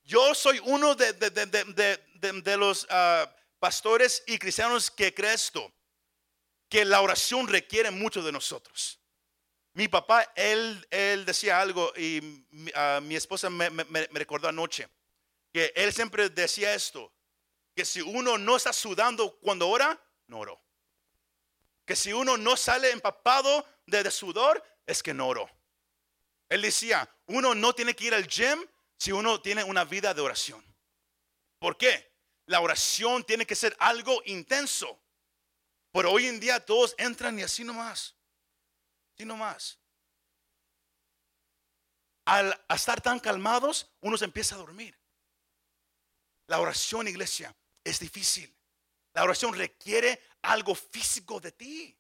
Yo 0.05 0.35
soy 0.35 0.61
uno 0.65 0.95
de, 0.95 2.57
los 2.59 2.87
ah, 2.91 3.35
pastores 3.59 4.23
y 4.27 4.39
cristianos 4.39 4.91
que 4.91 5.15
cree 5.15 5.33
esto, 5.33 5.73
que 6.69 6.85
la 6.85 7.01
oración 7.01 7.47
requiere 7.47 7.91
mucho 7.91 8.23
de 8.23 8.33
nosotros. 8.33 9.02
Mi 9.75 9.89
papá, 9.89 10.31
él, 10.35 10.87
decía 11.25 11.61
algo 11.61 11.93
y 11.97 12.19
uh, 12.19 13.01
mi 13.01 13.17
esposa 13.17 13.49
me, 13.49 13.71
recordó 14.13 14.49
anoche, 14.49 14.89
que 15.53 15.73
él 15.75 15.93
siempre 15.93 16.29
decía 16.29 16.75
esto, 16.75 17.13
que 17.75 17.85
si 17.85 18.03
uno 18.03 18.37
no 18.37 18.57
está 18.57 18.73
sudando 18.73 19.39
cuando 19.41 19.69
ora, 19.69 19.99
no 20.27 20.41
oró. 20.41 20.63
Que 21.87 21.97
si 21.97 22.13
uno 22.13 22.37
no 22.37 22.57
sale 22.57 22.91
empapado 22.91 23.67
de, 23.87 24.03
de 24.03 24.11
sudor, 24.11 24.63
es 24.87 25.03
que 25.03 25.15
no 25.15 25.29
oró. 25.29 25.49
Él 26.51 26.61
decía, 26.63 27.09
uno 27.27 27.55
no 27.55 27.75
tiene 27.75 27.97
que 27.97 28.05
ir 28.05 28.15
al 28.15 28.27
gym 28.29 28.67
si 28.99 29.11
uno 29.11 29.41
tiene 29.41 29.65
una 29.65 29.85
vida 29.85 30.13
de 30.13 30.21
oración. 30.21 30.63
¿Por 31.59 31.79
qué? 31.79 32.13
La 32.47 32.61
oración 32.61 33.25
tiene 33.25 33.47
que 33.47 33.57
ser 33.57 33.75
algo 33.79 34.21
intenso. 34.27 35.01
Pero 35.93 36.11
hoy 36.11 36.27
en 36.27 36.41
día 36.41 36.61
todos 36.61 36.95
entran 36.99 37.39
y 37.39 37.43
así 37.43 37.65
nomás. 37.65 38.17
Así 39.15 39.25
nomás. 39.25 39.79
Al 42.25 42.59
estar 42.69 43.01
tan 43.01 43.19
calmados, 43.19 43.91
uno 44.01 44.17
se 44.17 44.25
empieza 44.25 44.55
a 44.55 44.59
dormir. 44.59 44.97
La 46.47 46.61
oración, 46.61 47.09
iglesia, 47.09 47.55
es 47.83 47.99
difícil. 47.99 48.55
La 49.13 49.25
oración 49.25 49.55
requiere 49.55 50.23
algo 50.43 50.75
físico 50.75 51.41
de 51.41 51.53
ti. 51.53 51.97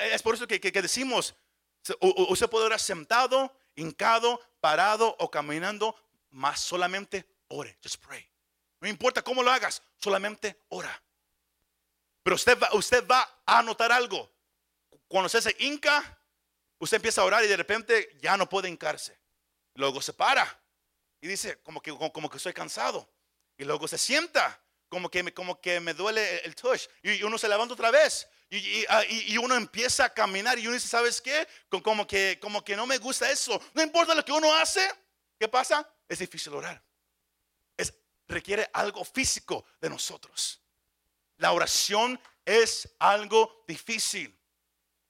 Es 0.00 0.22
por 0.22 0.34
eso 0.34 0.46
que, 0.46 0.60
que 0.60 0.82
decimos, 0.82 1.34
Usted 2.28 2.48
puede 2.48 2.66
orar 2.66 2.80
sentado, 2.80 3.52
hincado, 3.74 4.40
parado 4.60 5.16
o 5.18 5.30
caminando, 5.30 5.96
más 6.30 6.60
solamente 6.60 7.26
ore. 7.48 7.76
Just 7.82 7.96
pray. 8.04 8.26
No 8.80 8.88
importa 8.88 9.22
cómo 9.22 9.42
lo 9.42 9.50
hagas, 9.50 9.82
solamente 9.98 10.62
ora. 10.68 11.02
Pero 12.22 12.36
usted 12.36 12.58
va, 12.58 12.68
usted 12.74 13.06
va 13.06 13.42
a 13.44 13.62
notar 13.62 13.90
algo. 13.90 14.30
Cuando 15.12 15.26
usted 15.26 15.42
se 15.42 15.56
hinca, 15.58 16.18
usted 16.78 16.96
empieza 16.96 17.20
a 17.20 17.26
orar 17.26 17.44
y 17.44 17.46
de 17.46 17.58
repente 17.58 18.16
ya 18.22 18.34
no 18.38 18.48
puede 18.48 18.70
hincarse. 18.70 19.20
Luego 19.74 20.00
se 20.00 20.14
para 20.14 20.58
y 21.20 21.28
dice, 21.28 21.60
como 21.60 21.82
que, 21.82 21.92
como 21.92 22.30
que 22.30 22.38
estoy 22.38 22.54
cansado. 22.54 23.12
Y 23.58 23.64
luego 23.64 23.86
se 23.86 23.98
sienta, 23.98 24.58
como 24.88 25.10
que, 25.10 25.22
me, 25.22 25.34
como 25.34 25.60
que 25.60 25.80
me 25.80 25.92
duele 25.92 26.38
el 26.46 26.54
touch. 26.54 26.88
Y 27.02 27.22
uno 27.24 27.36
se 27.36 27.46
levanta 27.46 27.74
otra 27.74 27.90
vez. 27.90 28.26
Ah, 28.88 29.04
y, 29.06 29.36
uno 29.36 29.54
empieza 29.54 30.06
a 30.06 30.14
caminar 30.14 30.58
y 30.58 30.66
uno 30.66 30.76
dice, 30.76 30.88
¿sabes 30.88 31.20
qué? 31.20 31.46
Como 31.68 32.06
que, 32.06 32.38
como 32.40 32.64
que 32.64 32.74
no 32.74 32.86
me 32.86 32.96
gusta 32.96 33.30
eso. 33.30 33.60
No 33.74 33.82
importa 33.82 34.14
lo 34.14 34.24
que 34.24 34.32
uno 34.32 34.54
hace, 34.54 34.80
¿qué 35.38 35.46
pasa? 35.46 35.86
Es 36.08 36.20
difícil 36.20 36.54
orar. 36.54 36.82
Es, 37.76 37.92
requiere 38.26 38.70
algo 38.72 39.04
físico 39.04 39.66
de 39.78 39.90
nosotros. 39.90 40.58
La 41.36 41.52
oración 41.52 42.18
es 42.46 42.88
algo 42.98 43.62
difícil. 43.68 44.38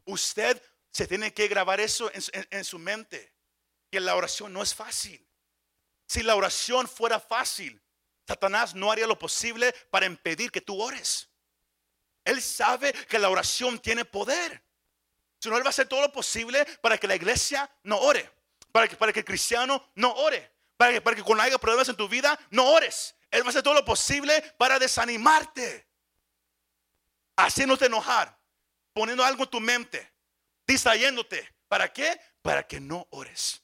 Usted 0.05 0.61
se 0.91 1.07
tiene 1.07 1.33
que 1.33 1.49
grabar 1.49 1.81
eso 1.81 2.11
en 2.13 2.65
su 2.65 2.79
mente, 2.79 3.33
que 3.91 4.01
la 4.01 4.15
oración 4.17 4.53
no 4.53 4.63
es 4.63 4.75
fácil. 4.75 5.27
Si 6.07 6.23
la 6.23 6.37
oración 6.37 6.89
fuera 6.89 7.19
fácil, 7.19 7.83
Satanás 8.27 8.75
no 8.75 8.93
haría 8.93 9.07
lo 9.07 9.19
posible 9.19 9.73
para 9.91 10.07
impedir 10.07 10.51
que 10.51 10.61
tú 10.61 10.81
ores. 10.81 11.29
Él 12.25 12.41
sabe 12.41 12.93
que 12.93 13.19
la 13.19 13.31
oración 13.31 13.79
tiene 13.79 14.05
poder. 14.05 14.63
Si 15.41 15.49
no, 15.49 15.57
Él 15.57 15.65
va 15.65 15.69
a 15.69 15.71
hacer 15.71 15.89
todo 15.89 16.03
lo 16.03 16.13
posible 16.13 16.65
para 16.81 16.99
que 16.99 17.09
la 17.09 17.17
iglesia 17.17 17.69
no 17.83 17.99
ore. 17.99 18.31
Para 18.71 18.87
que, 18.87 18.97
para 18.97 19.13
que 19.13 19.21
el 19.21 19.25
cristiano 19.25 19.91
no 19.97 20.13
ore. 20.13 20.53
Para 20.77 20.93
que, 20.93 21.01
para 21.01 21.17
que 21.17 21.23
cuando 21.23 21.43
haya 21.45 21.59
problemas 21.59 21.89
en 21.89 21.97
tu 21.97 22.09
vida, 22.09 22.39
no 22.51 22.71
ores. 22.71 23.15
Él 23.31 23.43
va 23.43 23.47
a 23.47 23.51
hacer 23.51 23.63
todo 23.63 23.75
lo 23.75 23.85
posible 23.85 24.41
para 24.57 24.79
desanimarte. 24.79 25.89
Haciéndote 27.37 27.87
enojar. 27.87 28.39
Poniendo 28.93 29.25
algo 29.25 29.45
en 29.45 29.51
tu 29.51 29.61
mente. 29.61 30.13
Distrayéndote. 30.67 31.49
¿Para 31.69 31.93
qué? 31.93 32.21
Para 32.43 32.67
que 32.67 32.81
no 32.81 33.07
ores. 33.11 33.63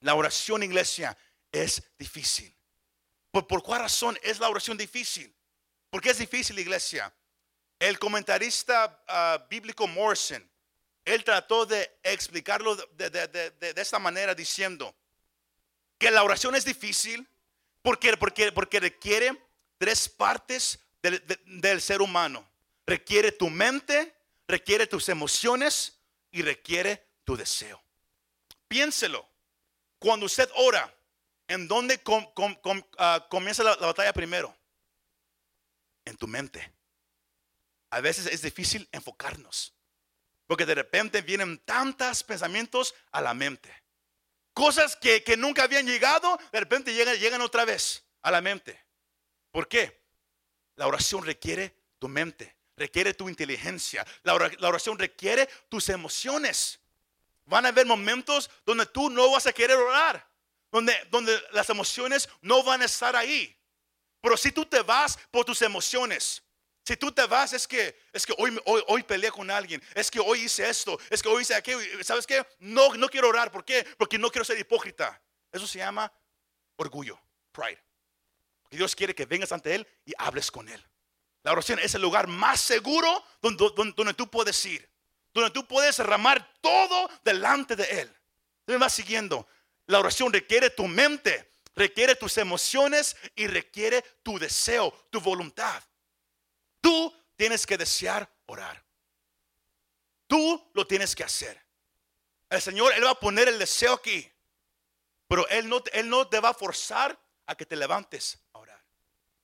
La 0.00 0.14
oración, 0.14 0.62
iglesia, 0.62 1.16
es 1.52 1.82
difícil. 1.98 2.54
¿Por, 3.30 3.46
por 3.46 3.62
cuál 3.62 3.82
razón 3.82 4.18
es 4.22 4.38
la 4.38 4.48
oración 4.48 4.76
difícil? 4.76 5.34
Porque 5.90 6.10
es 6.10 6.18
difícil, 6.18 6.58
iglesia. 6.58 7.12
El 7.78 7.98
comentarista 7.98 9.02
ah, 9.06 9.46
bíblico 9.48 9.86
Morrison, 9.86 10.48
él 11.04 11.24
trató 11.24 11.64
de 11.64 11.98
explicarlo 12.02 12.76
de, 12.76 13.74
esta 13.76 13.98
manera 13.98 14.34
diciendo 14.34 14.94
que 15.96 16.10
la 16.10 16.22
oración 16.22 16.54
es 16.54 16.64
difícil 16.64 17.26
porque, 17.82 18.16
porque, 18.16 18.52
porque 18.52 18.80
requiere 18.80 19.40
tres 19.78 20.08
partes 20.08 20.80
del, 21.02 21.22
del 21.46 21.80
ser 21.80 22.02
humano. 22.02 22.46
Requiere 22.84 23.32
tu 23.32 23.48
mente, 23.48 24.14
requiere 24.48 24.86
tus 24.86 25.08
emociones 25.08 26.00
y 26.32 26.42
requiere 26.42 27.06
tu 27.24 27.36
deseo. 27.36 27.80
Piénselo. 28.66 29.28
Cuando 30.00 30.26
usted 30.26 30.48
ora, 30.56 30.92
¿en 31.46 31.68
dónde 31.68 32.00
ah, 32.98 33.26
comienza 33.30 33.62
la 33.62 33.76
batalla 33.76 34.12
primero? 34.12 34.56
En 36.04 36.16
tu 36.16 36.26
mente 36.26 36.78
a 37.90 38.00
veces 38.00 38.26
es 38.26 38.42
difícil 38.42 38.88
enfocarnos. 38.92 39.74
Porque 40.46 40.66
de 40.66 40.74
repente 40.74 41.22
vienen 41.22 41.58
tantos 41.58 42.22
pensamientos 42.22 42.94
a 43.12 43.20
la 43.20 43.34
mente. 43.34 43.72
Cosas 44.54 44.96
que, 44.96 45.22
nunca 45.36 45.64
habían 45.64 45.86
llegado, 45.86 46.38
de 46.52 46.60
repente 46.60 46.94
llegan, 46.94 47.16
llegan 47.16 47.42
otra 47.42 47.64
vez 47.64 48.04
a 48.22 48.30
la 48.30 48.40
mente. 48.40 48.84
¿Por 49.50 49.68
qué? 49.68 50.02
La 50.76 50.86
oración 50.86 51.24
requiere 51.24 51.76
tu 51.98 52.08
mente, 52.08 52.56
requiere 52.78 53.14
tu 53.14 53.28
inteligencia. 53.28 54.06
La, 54.22 54.34
oración 54.34 54.98
requiere 54.98 55.46
tus 55.68 55.88
emociones. 55.88 56.80
Van 57.44 57.66
a 57.66 57.70
haber 57.70 57.86
momentos 57.86 58.50
donde 58.64 58.86
tú 58.86 59.10
no 59.10 59.30
vas 59.30 59.46
a 59.46 59.52
querer 59.52 59.76
orar, 59.76 60.26
donde, 60.70 60.94
donde 61.10 61.38
las 61.52 61.68
emociones 61.70 62.28
no 62.40 62.62
van 62.62 62.82
a 62.82 62.84
estar 62.84 63.16
ahí. 63.16 63.56
Pero 64.20 64.36
si 64.36 64.52
tú 64.52 64.64
te 64.66 64.80
vas 64.82 65.18
por 65.30 65.44
tus 65.44 65.62
emociones, 65.62 66.42
si 66.84 66.96
tú 66.96 67.12
te 67.12 67.26
vas, 67.26 67.52
es 67.52 67.68
que, 67.68 67.98
es 68.12 68.24
que 68.24 68.34
hoy, 68.38 68.58
hoy, 68.64 68.82
hoy 68.86 69.02
peleé 69.02 69.30
con 69.30 69.50
alguien, 69.50 69.82
es 69.94 70.10
que 70.10 70.20
hoy 70.20 70.44
hice 70.44 70.68
esto, 70.68 70.98
es 71.10 71.22
que 71.22 71.28
hoy 71.28 71.42
hice 71.42 71.54
aquello. 71.54 71.80
¿Sabes 72.02 72.26
qué? 72.26 72.46
No, 72.60 72.94
no 72.94 73.08
quiero 73.08 73.28
orar. 73.28 73.50
¿Por 73.50 73.64
qué? 73.64 73.86
Porque 73.98 74.18
no 74.18 74.30
quiero 74.30 74.44
ser 74.44 74.58
hipócrita. 74.58 75.20
Eso 75.52 75.66
se 75.66 75.78
llama 75.78 76.10
orgullo, 76.76 77.20
pride. 77.52 77.82
Dios 78.70 78.94
quiere 78.94 79.14
que 79.14 79.26
vengas 79.26 79.52
ante 79.52 79.74
Él 79.74 79.86
y 80.04 80.12
hables 80.18 80.50
con 80.50 80.68
Él. 80.68 80.84
La 81.48 81.52
oración 81.52 81.78
es 81.78 81.94
el 81.94 82.02
lugar 82.02 82.26
más 82.26 82.60
seguro 82.60 83.24
donde, 83.40 84.12
tú 84.12 84.30
puedes 84.30 84.66
ir, 84.66 84.86
donde 85.32 85.50
tú 85.50 85.66
puedes 85.66 85.96
derramar 85.96 86.46
todo 86.60 87.08
delante 87.24 87.74
de 87.74 87.84
Él. 88.02 88.16
Me 88.66 88.76
vas 88.76 88.92
siguiendo. 88.92 89.48
La 89.86 89.98
oración 89.98 90.30
requiere 90.30 90.68
tu 90.68 90.86
mente, 90.86 91.50
requiere 91.74 92.16
tus 92.16 92.36
emociones 92.36 93.16
y 93.34 93.46
requiere 93.46 94.02
tu 94.22 94.38
deseo, 94.38 94.92
tu 95.08 95.22
voluntad. 95.22 95.82
Tú 96.82 97.16
tienes 97.34 97.64
que 97.64 97.78
desear 97.78 98.30
orar. 98.44 98.84
Tú 100.26 100.70
lo 100.74 100.86
tienes 100.86 101.16
que 101.16 101.24
hacer. 101.24 101.58
El 102.50 102.60
Señor, 102.60 102.92
Él 102.92 103.06
va 103.06 103.12
a 103.12 103.20
poner 103.20 103.48
el 103.48 103.58
deseo 103.58 103.94
aquí. 103.94 104.30
Pero 105.26 105.48
Él 105.48 105.66
no, 105.66 105.82
Él 105.94 106.10
no 106.10 106.28
te 106.28 106.40
va 106.40 106.50
a 106.50 106.54
forzar 106.54 107.18
a 107.46 107.54
que 107.54 107.64
te 107.64 107.74
levantes 107.74 108.38
a 108.52 108.58
orar. 108.58 108.84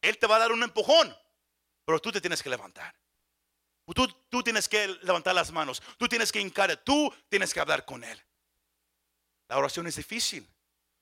Él 0.02 0.18
te 0.18 0.26
va 0.26 0.36
a 0.36 0.40
dar 0.40 0.52
un 0.52 0.62
empujón. 0.62 1.16
Pero 1.84 2.00
tú 2.00 2.12
te 2.12 2.20
tienes 2.20 2.42
que 2.42 2.50
levantar. 2.50 2.94
Tú, 3.94 4.08
tú 4.28 4.42
tienes 4.42 4.68
que 4.68 4.88
levantar 5.02 5.34
las 5.34 5.52
manos. 5.52 5.82
Tú 5.98 6.08
tienes 6.08 6.32
que 6.32 6.40
hincar. 6.40 6.76
Tú 6.84 7.12
tienes 7.28 7.52
que 7.52 7.60
hablar 7.60 7.84
con 7.84 8.02
Él. 8.02 8.20
La 9.48 9.58
oración 9.58 9.86
es 9.86 9.96
difícil. 9.96 10.48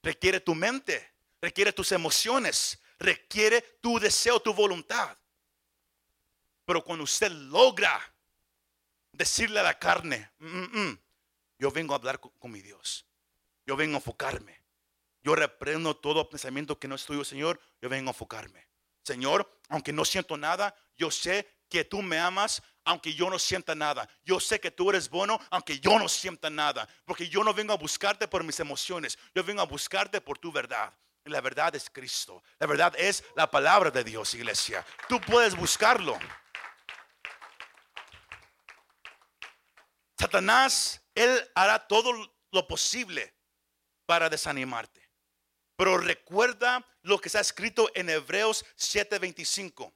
Requiere 0.02 0.40
tu 0.40 0.54
mente. 0.54 1.12
Requiere 1.40 1.72
tus 1.72 1.92
emociones. 1.92 2.80
Requiere 2.98 3.62
tu 3.80 3.98
deseo, 3.98 4.40
tu 4.40 4.52
voluntad. 4.52 5.16
Pero 6.64 6.84
cuando 6.84 7.04
usted 7.04 7.30
logra 7.30 8.00
decirle 9.12 9.60
a 9.60 9.62
la 9.62 9.78
carne, 9.78 10.30
mm, 10.38 10.46
mm, 10.46 10.80
mm, 10.80 10.98
yo 11.58 11.70
vengo 11.70 11.94
a 11.94 11.96
hablar 11.96 12.20
con, 12.20 12.50
mi 12.50 12.60
Dios, 12.60 13.06
yo 13.66 13.76
vengo 13.76 13.94
a 13.94 13.98
enfocarme, 13.98 14.62
yo 15.22 15.34
reprendo 15.34 15.96
todo 15.96 16.28
pensamiento 16.28 16.78
que 16.78 16.88
no 16.88 16.94
es 16.94 17.04
tuyo, 17.04 17.24
Señor, 17.24 17.60
yo 17.80 17.88
vengo 17.88 18.08
a 18.08 18.12
enfocarme. 18.12 18.66
Señor, 19.02 19.50
aunque 19.68 19.92
no 19.92 20.04
siento 20.04 20.36
nada, 20.36 20.74
yo 20.96 21.10
sé 21.10 21.48
que 21.68 21.84
tú 21.84 22.02
me 22.02 22.18
amas, 22.18 22.62
aunque 22.84 23.14
yo 23.14 23.30
no 23.30 23.38
sienta 23.38 23.74
nada. 23.74 24.08
Yo 24.24 24.38
sé 24.40 24.60
que 24.60 24.70
tú 24.70 24.90
eres 24.90 25.08
bueno, 25.08 25.40
aunque 25.50 25.80
yo 25.80 25.98
no 25.98 26.08
sienta 26.08 26.50
nada. 26.50 26.88
Porque 27.04 27.28
yo 27.28 27.42
no 27.42 27.54
vengo 27.54 27.72
a 27.72 27.78
buscarte 27.78 28.28
por 28.28 28.44
mis 28.44 28.60
emociones, 28.60 29.18
yo 29.34 29.42
vengo 29.42 29.62
a 29.62 29.66
buscarte 29.66 30.20
por 30.20 30.38
tu 30.38 30.52
verdad. 30.52 30.92
Y 31.24 31.30
la 31.30 31.40
verdad 31.40 31.74
es 31.74 31.88
Cristo. 31.88 32.42
La 32.58 32.66
verdad 32.66 32.94
es 32.98 33.24
la 33.36 33.50
palabra 33.50 33.90
de 33.90 34.04
Dios, 34.04 34.34
iglesia. 34.34 34.84
Tú 35.08 35.20
puedes 35.20 35.56
buscarlo. 35.56 36.18
Satanás, 40.18 41.02
él 41.14 41.50
hará 41.54 41.78
todo 41.86 42.12
lo 42.50 42.68
posible 42.68 43.34
para 44.06 44.28
desanimarte. 44.28 45.01
Pero 45.82 45.98
recuerda 45.98 46.86
lo 47.02 47.18
que 47.18 47.28
está 47.28 47.40
escrito 47.40 47.90
en 47.96 48.08
Hebreos 48.08 48.64
7:25, 48.76 49.92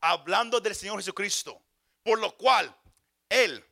hablando 0.00 0.60
del 0.60 0.76
Señor 0.76 0.98
Jesucristo, 0.98 1.60
por 2.04 2.20
lo 2.20 2.36
cual 2.36 2.72
Él 3.28 3.64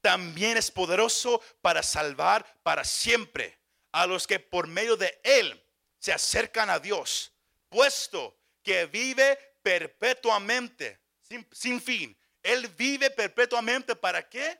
también 0.00 0.56
es 0.56 0.70
poderoso 0.70 1.42
para 1.60 1.82
salvar 1.82 2.46
para 2.62 2.82
siempre 2.82 3.58
a 3.92 4.06
los 4.06 4.26
que 4.26 4.40
por 4.40 4.66
medio 4.68 4.96
de 4.96 5.20
Él 5.22 5.62
se 5.98 6.14
acercan 6.14 6.70
a 6.70 6.78
Dios, 6.78 7.30
puesto 7.68 8.38
que 8.62 8.86
vive 8.86 9.38
perpetuamente, 9.62 10.98
sin, 11.20 11.46
sin 11.52 11.82
fin. 11.82 12.18
Él 12.42 12.68
vive 12.68 13.10
perpetuamente 13.10 13.94
para 13.94 14.26
qué? 14.26 14.58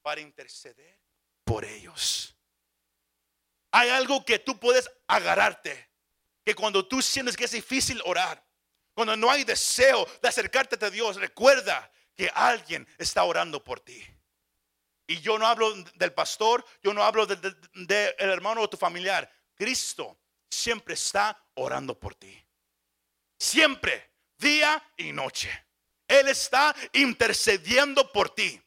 Para 0.00 0.22
interceder 0.22 0.98
por 1.44 1.62
ellos. 1.62 2.34
Hay 3.72 3.90
algo 3.90 4.24
que 4.24 4.38
tú 4.38 4.58
puedes 4.58 4.90
agarrarte, 5.06 5.89
que 6.50 6.56
cuando 6.56 6.84
tú 6.84 7.00
sientes 7.00 7.36
que 7.36 7.44
es 7.44 7.52
difícil 7.52 8.02
orar, 8.04 8.44
cuando 8.92 9.16
no 9.16 9.30
hay 9.30 9.44
deseo 9.44 10.04
de 10.20 10.28
acercarte 10.28 10.84
a 10.84 10.90
Dios, 10.90 11.14
recuerda 11.14 11.88
que 12.16 12.28
alguien 12.34 12.88
está 12.98 13.22
orando 13.22 13.62
por 13.62 13.78
ti. 13.78 14.04
Y 15.06 15.20
yo 15.20 15.38
no 15.38 15.46
hablo 15.46 15.72
del 15.94 16.12
pastor, 16.12 16.66
yo 16.82 16.92
no 16.92 17.04
hablo 17.04 17.24
del 17.24 18.14
hermano 18.18 18.62
o 18.62 18.68
tu 18.68 18.76
familiar. 18.76 19.30
Cristo 19.54 20.18
siempre 20.48 20.94
está 20.94 21.40
orando 21.54 21.96
por 21.96 22.16
ti. 22.16 22.36
Siempre, 23.38 24.10
día 24.36 24.82
y 24.96 25.12
noche. 25.12 25.66
Él 26.08 26.26
está 26.26 26.74
intercediendo 26.94 28.10
por 28.10 28.34
ti. 28.34 28.60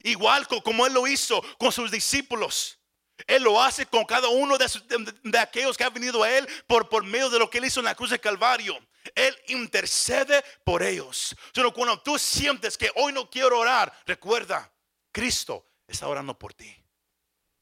Igual 0.00 0.48
como 0.48 0.84
Él 0.84 0.94
lo 0.94 1.06
hizo 1.06 1.40
con 1.58 1.70
sus 1.70 1.92
discípulos. 1.92 2.77
Él 3.26 3.42
lo 3.42 3.60
hace 3.60 3.86
con 3.86 4.04
cada 4.04 4.28
uno 4.28 4.56
de, 4.56 5.38
aquellos 5.38 5.76
que 5.76 5.84
han 5.84 5.92
venido 5.92 6.22
a 6.22 6.30
Él 6.30 6.48
por, 6.66 6.88
por 6.88 7.04
medio 7.04 7.28
de 7.30 7.38
lo 7.38 7.50
que 7.50 7.58
Él 7.58 7.64
hizo 7.64 7.80
en 7.80 7.86
la 7.86 7.94
cruz 7.94 8.10
de 8.10 8.20
Calvario. 8.20 8.78
Él 9.14 9.36
intercede 9.48 10.44
por 10.64 10.82
ellos. 10.82 11.34
Pero 11.52 11.72
cuando 11.72 12.00
tú 12.00 12.18
sientes 12.18 12.76
que 12.76 12.90
hoy 12.94 13.12
no 13.12 13.28
quiero 13.28 13.58
orar, 13.58 13.92
recuerda, 14.06 14.70
Cristo 15.12 15.66
está 15.86 16.08
orando 16.08 16.38
por 16.38 16.54
ti. 16.54 16.74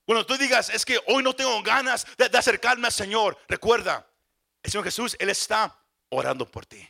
Cuando 0.04 0.24
tú 0.24 0.36
digas, 0.36 0.70
es 0.70 0.84
que 0.84 1.00
hoy 1.06 1.22
no 1.22 1.34
tengo 1.34 1.60
ganas 1.62 2.06
de, 2.16 2.26
acercarme 2.38 2.86
al 2.86 2.92
Señor, 2.92 3.38
recuerda, 3.48 4.06
el 4.62 4.70
Señor 4.70 4.84
Jesús, 4.84 5.16
Él 5.18 5.30
está 5.30 5.76
orando 6.10 6.48
por 6.48 6.64
ti. 6.64 6.86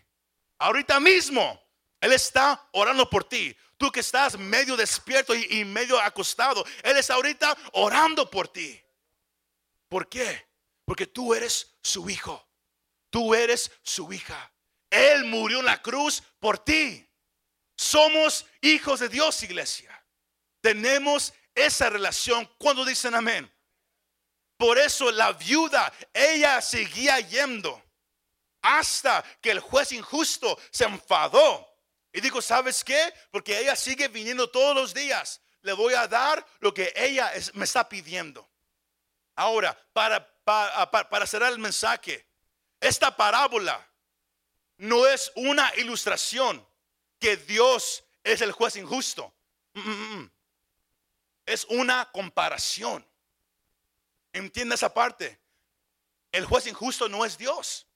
Ahorita 0.59 1.01
mismo, 1.01 1.63
Él 2.07 2.13
está 2.13 2.69
orando 2.71 3.11
por 3.11 3.25
ti. 3.25 3.55
Tú 3.77 3.91
que 3.91 3.99
estás 3.99 4.39
medio 4.39 4.77
despierto 4.77 5.35
y, 5.35 5.65
medio 5.65 6.01
acostado, 6.01 6.65
Él 6.85 6.97
está 6.97 7.15
ahorita 7.15 7.59
orando 7.73 8.31
por 8.31 8.47
ti. 8.47 8.81
¿Por 9.89 10.09
qué? 10.09 10.47
Porque 10.85 11.09
tú 11.09 11.35
eres 11.35 11.77
su 11.83 12.09
hijo. 12.09 12.49
Tú 13.11 13.35
eres 13.35 13.73
su 13.83 14.13
hija. 14.13 14.53
Él 14.89 15.25
murió 15.25 15.59
en 15.59 15.65
la 15.65 15.83
cruz 15.83 16.23
por 16.39 16.61
ti. 16.61 17.05
Somos 17.77 18.47
hijos 18.61 19.01
de 19.01 19.09
Dios, 19.09 19.43
iglesia. 19.43 20.01
Tenemos 20.61 21.35
esa 21.57 21.91
relación 21.91 22.49
cuando 22.57 22.85
dicen 22.85 23.17
amén. 23.17 23.53
Por 24.57 24.79
eso 24.79 25.11
la 25.11 25.33
viuda, 25.33 25.93
ella 26.15 26.63
seguía 26.63 27.19
yendo 27.19 27.83
hasta 28.63 29.25
que 29.41 29.51
el 29.51 29.59
juez 29.59 29.91
injusto 29.91 30.57
se 30.71 30.85
enfadó 30.85 31.76
y 32.17 32.23
dijo, 32.23 32.41
¿sabes 32.41 32.83
qué? 32.83 33.13
Porque 33.31 33.59
ella 33.59 33.77
sigue 33.77 34.09
viniendo 34.09 34.49
todos 34.49 34.75
los 34.75 34.95
días. 34.95 35.43
Le 35.61 35.75
voy 35.75 35.93
a 35.93 36.09
dar 36.09 36.47
lo 36.61 36.73
que 36.73 36.91
ella 36.97 37.31
me 37.53 37.67
está 37.67 37.87
pidiendo. 37.87 38.49
Ahora, 39.35 39.79
para, 39.93 40.27
para, 40.43 40.89
para 40.91 41.27
cerrar 41.27 41.53
el 41.53 41.59
mensaje, 41.59 42.27
esta 42.81 43.15
parábola 43.15 43.87
no 44.79 45.07
es 45.07 45.31
una 45.35 45.71
ilustración 45.77 46.67
que 47.19 47.37
Dios 47.37 48.03
es 48.25 48.41
el 48.41 48.53
juez 48.53 48.77
injusto. 48.77 49.35
Mm, 49.75 49.81
mm, 49.81 50.17
mm 50.17 50.31
es 51.45 51.67
una 51.67 52.11
comparación. 52.13 53.07
Entiende 54.33 54.75
esa 54.75 54.93
parte. 54.93 55.39
El 56.33 56.47
juez 56.47 56.67
injusto 56.67 57.11
no 57.11 57.27
es 57.27 57.37
Dios. 57.37 57.87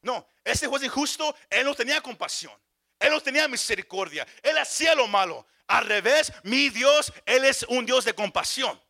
No, 0.00 0.26
ese 0.42 0.68
juez 0.68 0.82
injusto, 0.82 1.36
él 1.50 1.66
no 1.66 1.74
tenía 1.74 2.00
compasión. 2.00 2.58
Él 3.00 3.10
no 3.10 3.20
tenía 3.20 3.48
misericordia. 3.48 4.26
Él 4.42 4.56
hacía 4.58 4.94
lo 4.94 5.08
malo. 5.08 5.46
Al 5.66 5.86
revés, 5.86 6.32
mi 6.44 6.68
Dios, 6.68 7.12
Él 7.24 7.44
es 7.44 7.64
un 7.64 7.86
Dios 7.86 8.04
de 8.04 8.14
compasión. 8.14 8.80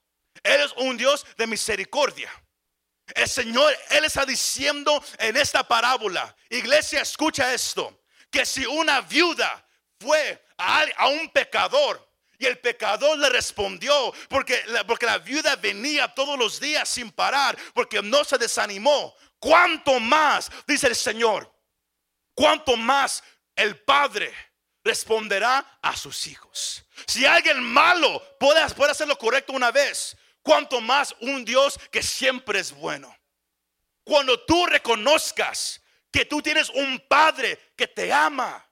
Él 0.43 0.61
es 0.61 0.73
un 0.77 0.97
Dios 0.97 1.25
de 1.37 1.47
misericordia. 1.47 2.31
El 3.15 3.29
Señor, 3.29 3.73
Él 3.91 4.05
está 4.05 4.27
diciendo 4.27 5.03
en 5.19 5.37
esta 5.37 5.67
parábola, 5.67 6.35
iglesia, 6.49 7.03
escucha 7.03 7.53
esto, 7.55 8.03
que 8.31 8.45
si 8.45 8.67
una 8.67 9.01
viuda 9.01 9.67
fue 10.01 10.45
a, 10.57 11.09
un 11.09 11.29
pecador 11.31 12.09
y 12.39 12.47
el 12.47 12.59
pecador 12.59 13.19
le 13.19 13.29
respondió 13.29 14.13
porque, 14.29 14.63
porque 14.87 15.07
la 15.07 15.19
viuda 15.19 15.57
venía 15.57 16.09
todos 16.09 16.39
los 16.39 16.59
días 16.59 16.89
sin 16.89 17.11
parar, 17.11 17.57
porque 17.75 18.01
no 18.03 18.25
se 18.25 18.39
desanimó. 18.39 19.15
¿Cuánto 19.39 20.01
más, 20.01 20.51
dice 20.67 20.87
el 20.87 20.97
Señor? 20.97 21.53
¿Cuánto 22.35 22.77
más 22.77 23.23
el 23.61 23.81
Padre 23.83 24.33
responderá 24.83 25.79
a 25.83 25.97
sus 25.97 26.27
hijos? 26.27 26.85
Si 27.07 27.27
alguien 27.27 27.63
malo 27.63 28.23
puede, 28.39 28.67
puede 28.75 28.93
hacer 28.93 29.09
lo 29.09 29.17
correcto 29.17 29.53
una 29.53 29.71
vez, 29.71 30.17
¿cuánto 30.43 30.81
más 30.81 31.15
un 31.21 31.45
Dios 31.45 31.79
que 31.91 32.03
siempre 32.03 32.61
es 32.61 32.73
bueno? 32.73 33.15
Cuando 34.05 34.41
tú 34.45 34.67
reconozcas 34.67 35.81
que 36.11 36.25
tú 36.25 36.43
tienes 36.43 36.71
un 36.71 36.99
Padre 37.09 37.73
que 37.77 37.87
te 37.87 38.13
ama, 38.13 38.67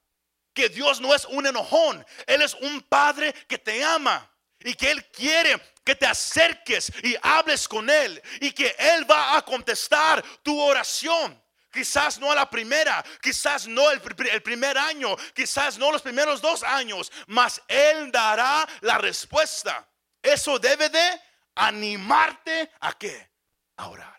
que 0.52 0.68
Dios 0.68 1.00
no 1.00 1.14
es 1.14 1.24
un 1.26 1.46
enojón, 1.46 2.04
Él 2.26 2.42
es 2.42 2.54
un 2.54 2.80
Padre 2.82 3.32
que 3.46 3.58
te 3.58 3.84
ama 3.84 4.28
y 4.60 4.74
que 4.74 4.90
Él 4.90 5.04
quiere 5.10 5.60
que 5.84 5.94
te 5.94 6.04
acerques 6.04 6.92
y 7.02 7.16
hables 7.22 7.66
con 7.66 7.88
Él 7.88 8.20
y 8.40 8.50
que 8.50 8.74
Él 8.78 9.10
va 9.10 9.36
a 9.36 9.42
contestar 9.42 10.22
tu 10.42 10.60
oración. 10.60 11.42
Quizás 11.70 12.18
no 12.18 12.32
a 12.32 12.34
la 12.34 12.48
primera, 12.48 13.04
quizás 13.20 13.66
no 13.66 13.90
el, 13.90 14.00
primer 14.00 14.78
año, 14.78 15.16
quizás 15.34 15.78
no 15.78 15.92
los 15.92 16.02
primeros 16.02 16.40
dos 16.40 16.62
años, 16.62 17.12
mas 17.26 17.60
Él 17.68 18.10
dará 18.10 18.66
la 18.80 18.98
respuesta. 18.98 19.88
Eso 20.22 20.58
debe 20.58 20.88
de 20.88 21.20
animarte 21.54 22.70
a 22.80 22.92
qué? 22.96 23.30
A 23.76 23.88
orar. 23.88 24.18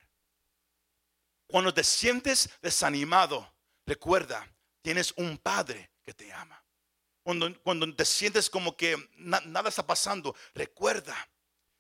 Cuando 1.48 1.74
te 1.74 1.84
sientes 1.84 2.50
desanimado, 2.62 3.52
recuerda, 3.86 4.48
tienes 4.82 5.12
un 5.18 5.38
Padre 5.38 5.90
te 6.14 6.32
ama. 6.32 6.64
Cuando, 7.24 7.62
cuando 7.62 7.94
te 7.96 8.06
sientes 8.06 8.50
como 8.50 8.76
que 8.76 8.98
nada 9.18 9.70
está 9.70 9.86
pasando, 9.86 10.36
recuerda 10.54 11.16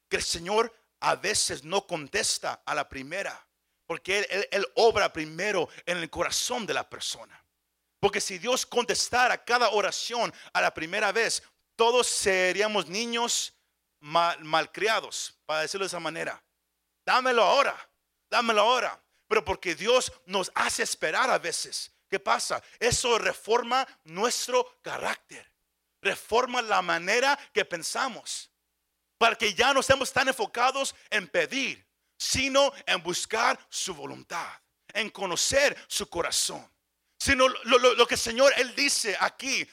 que 0.07 0.17
el 0.17 0.23
Señor 0.23 0.73
a 0.99 1.15
veces 1.15 1.63
no 1.63 1.87
contesta 1.87 2.61
a 2.65 2.75
la 2.75 2.89
primera, 2.89 3.47
porque 3.89 4.47
él, 4.51 4.67
obra 4.75 5.11
primero 5.11 5.67
en 5.83 5.97
el 5.97 6.11
corazón 6.11 6.67
de 6.67 6.75
la 6.75 6.87
persona. 6.87 7.43
Porque 7.99 8.21
si 8.21 8.37
Dios 8.37 8.63
contestara 8.63 9.43
cada 9.43 9.71
oración 9.71 10.31
a 10.53 10.61
la 10.61 10.71
primera 10.71 11.11
vez, 11.11 11.41
todos 11.75 12.05
seríamos 12.05 12.87
niños 12.87 13.51
mal, 13.99 14.43
malcriados, 14.43 15.33
para 15.47 15.61
decirlo 15.61 15.85
de 15.85 15.87
esa 15.87 15.99
manera. 15.99 16.39
Dámelo 17.03 17.41
ahora, 17.41 17.89
dámelo 18.29 18.61
ahora. 18.61 19.03
Pero 19.27 19.43
porque 19.43 19.73
Dios 19.73 20.13
nos 20.27 20.51
hace 20.53 20.83
esperar 20.83 21.31
a 21.31 21.39
veces. 21.39 21.91
¿Qué 22.07 22.19
pasa? 22.19 22.61
Eso 22.79 23.17
reforma 23.17 23.87
nuestro 24.03 24.77
carácter. 24.83 25.51
Reforma 25.99 26.61
la 26.61 26.83
manera 26.83 27.35
que 27.51 27.65
pensamos. 27.65 28.51
Para 29.17 29.35
que 29.35 29.51
ya 29.55 29.73
no 29.73 29.79
estemos 29.79 30.13
tan 30.13 30.27
enfocados 30.27 30.93
en 31.09 31.27
pedir, 31.27 31.88
sino 32.19 32.73
en 32.85 33.01
buscar 33.01 33.57
su 33.69 33.95
voluntad, 33.95 34.51
en 34.93 35.09
conocer 35.09 35.75
su 35.87 36.09
corazón. 36.09 36.69
Sino 37.17 37.47
lo, 37.47 38.07
que 38.07 38.15
el 38.15 38.19
Señor, 38.19 38.53
Él 38.57 38.75
dice 38.75 39.15
aquí, 39.19 39.65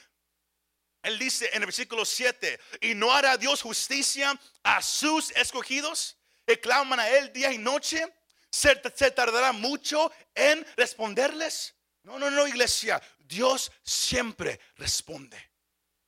Él 1.03 1.19
dice 1.19 1.49
en 1.51 1.61
el 1.61 1.65
versículo 1.65 2.05
7, 2.05 2.59
y 2.81 2.95
no 2.95 3.11
hará 3.11 3.37
Dios 3.37 3.61
justicia 3.61 4.39
a 4.63 4.81
sus 4.81 5.31
escogidos, 5.31 6.17
que 6.45 6.59
claman 6.59 7.01
a 7.01 7.09
Él 7.09 7.33
día 7.33 7.51
y 7.51 7.57
noche, 7.57 8.07
se 8.49 8.75
tardará 9.11 9.51
mucho 9.51 10.09
en 10.33 10.65
responderles. 10.77 11.75
No, 12.03 12.17
no, 12.17 12.31
no, 12.31 12.47
iglesia. 12.47 13.01
Dios 13.19 13.69
siempre 13.83 14.61
responde. 14.77 15.51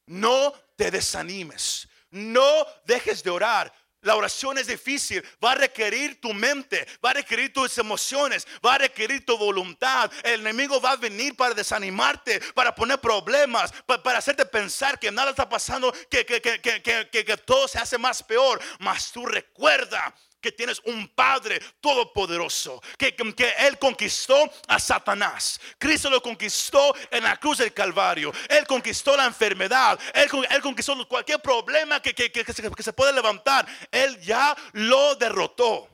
No 0.05 0.53
te 0.78 0.89
desanimes. 0.89 1.89
No 2.11 2.66
dejes 2.86 3.22
de 3.24 3.30
orar. 3.30 3.74
La 4.02 4.16
oración 4.16 4.58
es 4.58 4.68
difícil, 4.68 5.24
va 5.43 5.52
a 5.52 5.56
requerir 5.56 6.22
tu 6.22 6.34
mente, 6.34 6.88
va 7.04 7.10
a 7.10 7.14
requerir 7.14 7.52
tus 7.52 7.78
emociones, 7.78 8.47
va 8.66 8.76
a 8.76 8.78
requerir 8.78 9.26
tu 9.26 9.38
voluntad. 9.38 10.10
El 10.24 10.41
enemigo 10.41 10.80
va 10.80 10.91
a 10.91 10.95
venir 10.95 11.36
para 11.36 11.54
desanimarte, 11.54 12.39
para 12.54 12.74
poner 12.74 13.00
problemas, 13.00 13.74
para, 13.86 14.18
hacerte 14.18 14.45
pensar 14.45 14.97
que 14.97 15.12
nada 15.12 15.32
está 15.32 15.50
pasando, 15.50 15.91
que, 16.10 16.26
que, 16.26 16.41
que, 16.41 16.62
que, 17.10 17.38
todo 17.38 17.68
se 17.68 17.78
hace 17.78 17.97
más 17.97 18.24
peor. 18.24 18.62
Mas 18.80 19.12
tú 19.12 19.26
recuerda 19.26 20.16
que 20.41 20.51
tienes 20.51 20.81
un 20.85 21.07
Padre 21.09 21.59
todopoderoso, 21.81 22.81
que, 22.97 23.15
que 23.15 23.53
Él 23.59 23.77
conquistó 23.77 24.49
a 24.67 24.79
Satanás. 24.79 25.59
Cristo 25.77 26.09
lo 26.09 26.21
conquistó 26.21 26.95
en 27.11 27.23
la 27.23 27.37
cruz 27.37 27.59
del 27.59 27.73
Calvario. 27.73 28.31
Él 28.49 28.65
conquistó 28.67 29.15
la 29.15 29.25
enfermedad. 29.25 29.99
Él, 30.13 30.29
conquistó 30.61 31.07
cualquier 31.07 31.41
problema 31.41 32.01
que, 32.01 32.13
que, 32.13 32.31
que, 32.31 32.53
se, 32.53 32.71
que 32.71 32.83
se 32.83 32.93
puede 32.93 33.13
levantar. 33.13 33.67
Él 33.91 34.19
ya 34.21 34.55
lo 34.73 35.15
derrotó. 35.15 35.89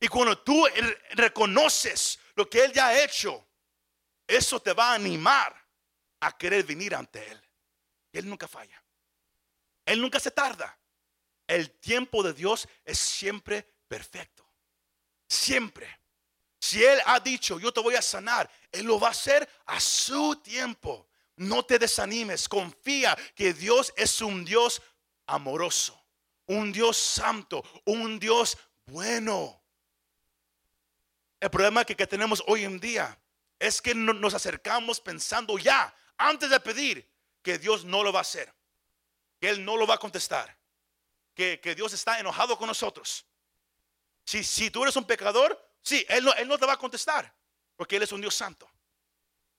Y 0.00 0.08
cuando 0.08 0.36
tú 0.38 0.66
reconoces 1.12 2.18
lo 2.34 2.48
que 2.50 2.64
Él 2.64 2.72
ya 2.72 2.88
ha 2.88 3.04
hecho, 3.04 3.46
eso 4.26 4.60
te 4.60 4.72
va 4.72 4.90
a 4.90 4.94
animar 4.94 5.54
a 6.20 6.36
querer 6.36 6.64
venir 6.64 6.94
ante 6.94 7.24
Él. 7.30 7.40
Él 8.12 8.28
nunca 8.28 8.48
falla. 8.48 8.82
Él 9.84 10.00
nunca 10.00 10.18
se 10.20 10.30
tarda. 10.30 10.76
El 11.46 11.70
tiempo 11.70 12.22
de 12.22 12.32
Dios 12.32 12.68
es 12.84 12.98
siempre 12.98 13.66
perfecto. 13.88 14.46
Siempre. 15.28 16.00
Si 16.60 16.82
Él 16.84 17.00
ha 17.06 17.18
dicho, 17.20 17.58
yo 17.58 17.72
te 17.72 17.80
voy 17.80 17.94
a 17.96 18.02
sanar, 18.02 18.50
Él 18.70 18.86
lo 18.86 19.00
va 19.00 19.08
a 19.08 19.10
hacer 19.10 19.48
a 19.66 19.80
su 19.80 20.36
tiempo. 20.36 21.08
No 21.36 21.64
te 21.64 21.78
desanimes. 21.78 22.48
Confía 22.48 23.16
que 23.34 23.52
Dios 23.52 23.92
es 23.96 24.20
un 24.20 24.44
Dios 24.44 24.80
amoroso, 25.26 26.00
un 26.46 26.72
Dios 26.72 26.96
santo, 26.96 27.64
un 27.84 28.18
Dios 28.18 28.56
bueno. 28.86 29.60
El 31.40 31.50
problema 31.50 31.84
que, 31.84 31.96
que 31.96 32.06
tenemos 32.06 32.42
hoy 32.46 32.64
en 32.64 32.78
día 32.78 33.18
es 33.58 33.82
que 33.82 33.94
nos 33.94 34.34
acercamos 34.34 35.00
pensando 35.00 35.58
ya, 35.58 35.94
antes 36.16 36.50
de 36.50 36.60
pedir, 36.60 37.08
que 37.42 37.58
Dios 37.58 37.84
no 37.84 38.02
lo 38.02 38.12
va 38.12 38.20
a 38.20 38.22
hacer, 38.22 38.54
que 39.40 39.50
Él 39.50 39.64
no 39.64 39.76
lo 39.76 39.86
va 39.86 39.94
a 39.94 39.98
contestar, 39.98 40.56
que, 41.34 41.74
Dios 41.76 41.92
está 41.92 42.18
enojado 42.18 42.56
con 42.56 42.66
nosotros. 42.66 43.24
Si, 44.24 44.44
si 44.44 44.70
tú 44.70 44.82
eres 44.82 44.96
un 44.96 45.04
pecador, 45.04 45.58
sí, 45.82 46.04
él 46.08 46.24
no, 46.24 46.32
él 46.34 46.48
no 46.48 46.58
te 46.58 46.66
va 46.66 46.74
a 46.74 46.78
contestar, 46.78 47.34
porque 47.76 47.96
Él 47.96 48.02
es 48.02 48.12
un 48.12 48.20
Dios 48.20 48.34
santo. 48.34 48.70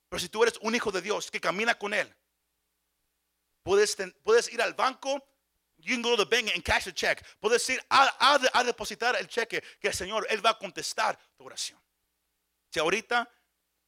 Pero 0.10 0.20
si 0.20 0.30
tú 0.30 0.44
eres 0.44 0.58
un 0.62 0.76
hijo 0.76 0.92
de 0.92 1.02
Dios 1.02 1.30
que 1.30 1.42
camina 1.42 1.78
con 1.78 1.94
Él, 1.94 2.16
puedes, 3.64 3.98
puedes 4.24 4.52
ir 4.54 4.62
al 4.62 4.74
banco, 4.74 5.24
you 5.78 5.96
can 5.96 6.02
go 6.02 6.16
to 6.16 6.26
the 6.26 6.36
bank 6.36 6.52
and 6.54 6.64
cash 6.64 6.88
check. 6.94 7.26
Puedes 7.40 7.68
ir 7.70 7.84
a, 7.90 8.40
a 8.54 8.64
depositar 8.64 9.16
el 9.16 9.28
cheque 9.28 9.62
que 9.80 9.88
el 9.90 9.94
Señor, 9.94 10.26
Él 10.30 10.46
va 10.46 10.52
a 10.52 10.58
contestar 10.58 11.20
tu 11.36 11.46
oración. 11.46 11.82
Si 12.70 12.80
ahorita, 12.80 13.30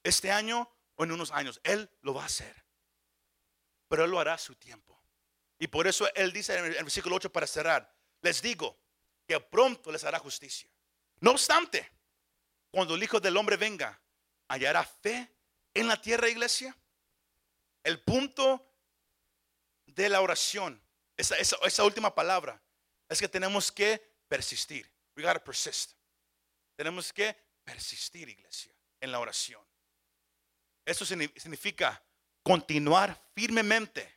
este 0.03 0.31
año 0.31 0.69
o 0.95 1.03
en 1.03 1.11
unos 1.11 1.31
años, 1.31 1.59
Él 1.63 1.89
lo 2.01 2.13
va 2.13 2.23
a 2.23 2.25
hacer 2.25 2.65
pero 3.87 4.05
Él 4.05 4.11
lo 4.11 4.19
hará 4.19 4.33
a 4.33 4.37
su 4.37 4.55
tiempo. 4.55 4.99
Y 5.59 5.67
por 5.67 5.87
eso 5.87 6.07
Él 6.15 6.33
dice 6.33 6.57
en 6.57 6.65
el 6.65 6.83
versículo 6.83 7.15
8 7.15 7.31
para 7.31 7.47
cerrar, 7.47 7.93
les 8.21 8.41
digo 8.41 8.77
que 9.27 9.39
pronto 9.39 9.91
les 9.91 10.03
hará 10.03 10.19
justicia. 10.19 10.69
No 11.19 11.31
obstante, 11.31 11.89
cuando 12.71 12.95
el 12.95 13.03
Hijo 13.03 13.19
del 13.19 13.37
Hombre 13.37 13.57
venga, 13.57 13.99
hallará 14.47 14.83
fe 14.83 15.31
en 15.73 15.87
la 15.87 16.01
tierra, 16.01 16.29
iglesia. 16.29 16.75
El 17.83 18.01
punto 18.01 18.65
de 19.85 20.09
la 20.09 20.21
oración, 20.21 20.81
esa, 21.15 21.83
última 21.83 22.13
palabra, 22.13 22.61
es 23.07 23.19
que 23.19 23.29
tenemos 23.29 23.71
que 23.71 24.01
persistir. 24.27 24.91
We 25.15 25.23
gotta 25.23 25.43
persist. 25.43 25.93
Tenemos 26.75 27.13
que 27.13 27.35
persistir, 27.63 28.27
iglesia, 28.27 28.73
en 28.99 29.11
la 29.11 29.19
oración. 29.19 29.63
Eso 30.83 31.05
significa 31.05 32.03
continuar 32.43 33.19
firmemente 33.33 34.13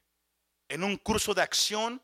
en 0.68 0.84
un 0.84 0.96
curso 0.96 1.34
de 1.34 1.42
acción 1.42 2.02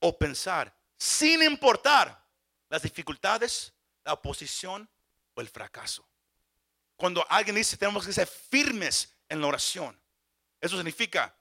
o 0.00 0.16
pensar 0.16 0.74
sin 0.98 1.42
importar 1.42 2.26
las 2.68 2.82
dificultades, 2.82 3.72
la 4.04 4.12
oposición 4.12 4.88
o 5.34 5.40
el 5.40 5.48
fracaso. 5.48 6.06
Cuando 6.96 7.24
alguien 7.30 7.56
dice 7.56 7.76
tenemos 7.76 8.04
que 8.04 8.12
ser 8.12 8.26
firmes 8.26 9.14
en 9.28 9.40
la 9.40 9.46
oración, 9.46 9.98
eso 10.60 10.76
significa 10.76 11.34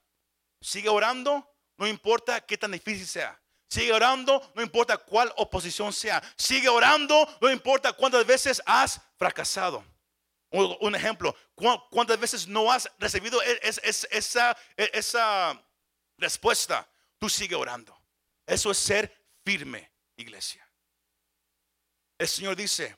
sigue 0.61 0.89
orando, 0.89 1.51
no 1.77 1.87
importa 1.87 2.41
qué 2.41 2.57
tan 2.57 2.71
difícil 2.71 3.07
sea. 3.07 3.39
Sigue 3.69 3.91
orando, 3.91 4.51
no 4.55 4.61
importa 4.61 4.97
cuál 4.97 5.33
oposición 5.35 5.91
sea. 5.91 6.23
Sigue 6.37 6.69
orando, 6.69 7.27
no 7.41 7.51
importa 7.51 7.91
cuántas 7.91 8.25
veces 8.25 8.61
has 8.65 9.01
fracasado. 9.17 9.83
Un 10.49 10.95
ejemplo, 10.95 11.35
¿cuántas 11.89 12.17
veces 12.17 12.47
no 12.47 12.71
has 12.71 12.89
recibido 12.97 13.41
e, 13.43 13.59
esa, 13.61 14.57
e, 14.77 14.89
esa 14.93 15.61
respuesta? 16.17 16.89
Tú 17.19 17.29
sigue 17.29 17.55
orando. 17.55 17.97
Eso 18.45 18.71
es 18.71 18.77
ser 18.77 19.25
firme, 19.43 19.91
iglesia. 20.15 20.67
El 22.17 22.27
Señor 22.27 22.55
dice, 22.55 22.97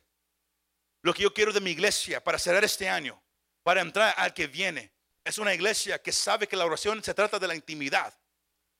lo 1.01 1.13
que 1.13 1.23
yo 1.23 1.33
quiero 1.33 1.51
de 1.51 1.61
mi 1.61 1.71
iglesia 1.71 2.23
para 2.23 2.39
cerrar 2.39 2.63
este 2.63 2.89
año, 2.89 3.21
para 3.63 3.81
entrar 3.81 4.13
al 4.17 4.33
que 4.33 4.47
viene, 4.47 4.91
es 5.23 5.37
una 5.37 5.53
iglesia 5.53 6.01
que 6.01 6.11
sabe 6.11 6.47
que 6.47 6.55
la 6.55 6.65
oración 6.65 7.03
se 7.03 7.13
trata 7.13 7.39
de 7.39 7.47
la 7.47 7.55
intimidad. 7.55 8.13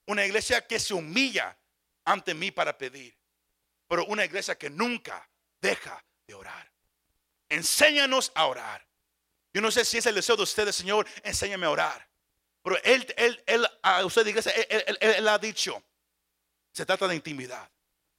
Una 0.06 0.24
iglesia 0.24 0.66
que 0.66 0.80
se 0.80 0.94
humilla 0.94 1.56
ante 2.04 2.34
mí 2.34 2.50
para 2.50 2.76
pedir. 2.76 3.16
Pero 3.86 4.04
una 4.06 4.24
iglesia 4.24 4.56
que 4.56 4.70
nunca 4.70 5.28
deja 5.60 6.04
de 6.26 6.34
orar. 6.34 6.70
Enséñanos 7.48 8.32
a 8.34 8.46
orar. 8.46 8.86
Yo 9.52 9.60
no 9.60 9.70
sé 9.70 9.84
si 9.84 9.98
es 9.98 10.06
el 10.06 10.14
deseo 10.14 10.36
de 10.36 10.44
ustedes, 10.44 10.76
Señor, 10.76 11.06
enséñame 11.22 11.66
a 11.66 11.70
orar. 11.70 12.08
Pero 12.62 12.82
Él, 12.82 13.12
Él, 13.16 13.42
Él, 13.46 13.66
a 13.82 14.04
usted 14.04 14.26
iglesia, 14.26 14.52
él, 14.52 15.28
ha 15.28 15.38
dicho, 15.38 15.82
se 16.72 16.86
trata 16.86 17.08
de 17.08 17.14
intimidad. 17.14 17.70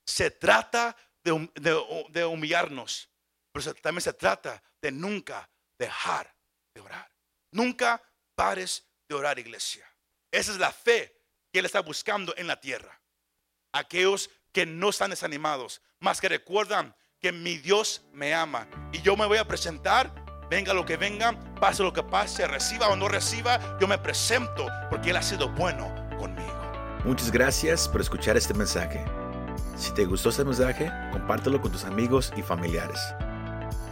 Se 0.05 0.31
trata 0.31 0.95
de, 1.23 1.49
de, 2.09 2.25
humillarnos. 2.25 3.09
Pero 3.51 3.73
también 3.75 4.01
se 4.01 4.13
trata 4.13 4.61
de 4.81 4.91
nunca 4.91 5.49
dejar 5.77 6.33
de 6.73 6.81
orar. 6.81 7.09
Nunca 7.51 8.01
pares 8.35 8.85
de 9.07 9.15
orar, 9.15 9.37
iglesia. 9.39 9.87
Esa 10.31 10.51
es 10.51 10.57
la 10.57 10.71
fe 10.71 11.21
que 11.51 11.59
Él 11.59 11.65
está 11.65 11.81
buscando 11.81 12.33
en 12.37 12.47
la 12.47 12.59
tierra. 12.59 12.99
Aquellos 13.73 14.29
que 14.51 14.65
no 14.65 14.89
están 14.89 15.11
desanimados, 15.11 15.81
más 15.99 16.19
que 16.19 16.29
recuerdan 16.29 16.95
que 17.19 17.31
mi 17.31 17.57
Dios 17.57 18.01
me 18.11 18.33
ama. 18.33 18.67
Y 18.91 19.01
yo 19.01 19.15
me 19.15 19.25
voy 19.25 19.37
a 19.37 19.47
presentar, 19.47 20.13
venga 20.51 20.73
lo 20.73 20.85
que 20.85 20.97
venga, 20.97 21.33
pase 21.61 21.81
lo 21.81 21.93
que 21.93 22.03
pase, 22.03 22.45
reciba 22.45 22.89
o 22.89 22.97
no 22.97 23.07
reciba, 23.07 23.57
yo 23.79 23.87
me 23.87 23.97
presento 23.97 24.67
porque 24.89 25.11
Él 25.11 25.15
ha 25.15 25.21
sido 25.21 25.47
bueno 25.47 25.95
conmigo. 26.19 26.51
Muchas 27.05 27.31
gracias 27.31 27.87
por 27.87 28.01
escuchar 28.01 28.35
este 28.35 28.53
mensaje. 28.53 29.01
Si 29.77 29.93
te 29.93 30.03
gustó 30.03 30.29
este 30.29 30.43
mensaje, 30.43 30.91
compártelo 31.13 31.61
con 31.61 31.71
tus 31.71 31.85
amigos 31.85 32.33
y 32.35 32.41
familiares. 32.41 32.99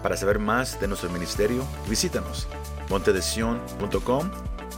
Para 0.03 0.18
saber 0.18 0.38
más 0.38 0.78
de 0.82 0.89
nuestro 0.89 1.10
ministerio, 1.10 1.66
visítanos 1.88 2.45
montedesion.com 2.89 4.30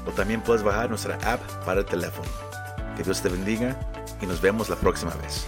o 0.06 0.12
también 0.12 0.42
puedes 0.42 0.62
bajar 0.62 0.88
nuestra 0.88 1.16
app 1.24 1.42
para 1.66 1.80
el 1.80 1.86
teléfono. 1.88 2.30
Que 2.96 3.02
Dios 3.02 3.24
te 3.24 3.30
bendiga 3.30 3.76
y 4.22 4.28
nos 4.28 4.40
vemos 4.40 4.70
la 4.70 4.76
próxima 4.76 5.16
vez. 5.16 5.48